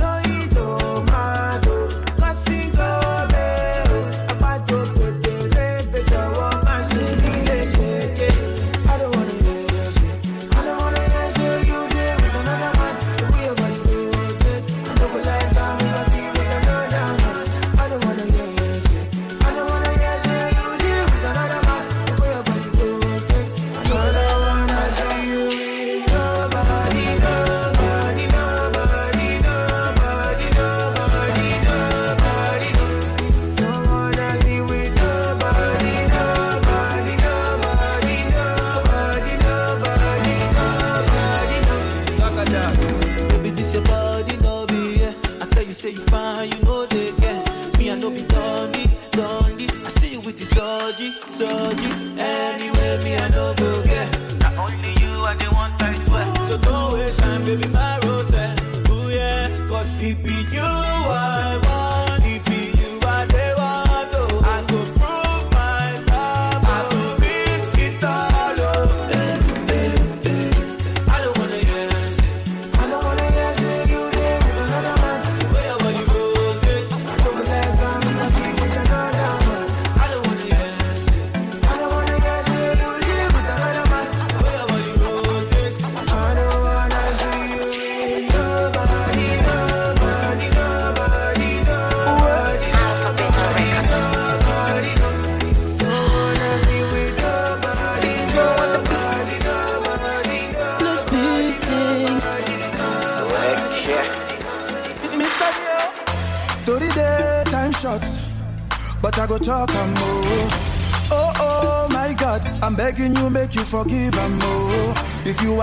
Lóyìn 0.00 0.44
tó 0.56 0.66
máa 1.10 1.60
lò. 1.66 1.76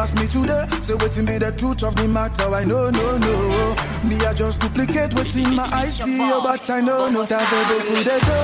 Ask 0.03 0.19
me 0.19 0.27
today, 0.27 0.65
say 0.81 0.93
waiting 0.95 1.25
be 1.25 1.37
the 1.37 1.51
truth 1.53 1.81
of 1.81 1.95
the 1.95 2.07
matter. 2.07 2.53
I 2.53 2.65
know, 2.65 2.89
no, 2.89 3.17
no. 3.17 3.75
Me, 4.03 4.17
I 4.25 4.33
just 4.33 4.59
duplicate 4.59 5.13
what's 5.13 5.35
in 5.35 5.55
my 5.55 5.63
eyes, 5.71 5.95
see, 5.95 6.19
oh, 6.19 6.41
but 6.43 6.69
I 6.69 6.81
know, 6.81 7.09
no, 7.09 7.25
t'avais 7.25 7.63
beaucoup 7.69 8.03
d'ego. 8.03 8.39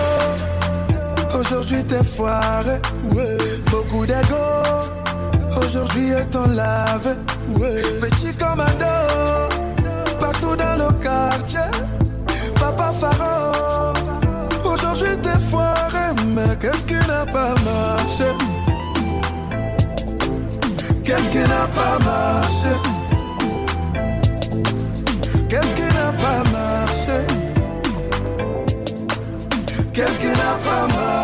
Aujourd'hui, 1.38 1.84
t'es 1.84 2.04
foiré. 2.04 2.80
Beaucoup 3.70 4.06
d'ego. 4.06 4.44
Aujourd'hui, 5.58 6.12
est 6.12 6.36
en 6.36 6.48
lave. 6.48 7.18
Petit 8.02 8.34
commando. 8.36 8.96
Partout 10.20 10.56
dans 10.56 10.78
le 10.84 10.90
quartier. 11.04 11.70
Papa 12.56 12.94
Faro. 13.00 13.94
Aujourd'hui, 14.64 15.18
t'es 15.22 15.40
foiré. 15.50 16.06
Mais 16.26 16.56
que 21.32 21.40
n'a 21.48 21.68
pas 21.68 22.00
marché 22.04 22.74
Qu'est-ce 25.50 25.74
qui 25.76 25.82
n'a 25.82 26.12
pas 26.24 26.44
marché 26.52 27.18
Qu'est-ce 29.94 30.20
qui 30.20 30.28
n'a 30.28 30.58
pas 30.66 30.88
marché 30.88 31.20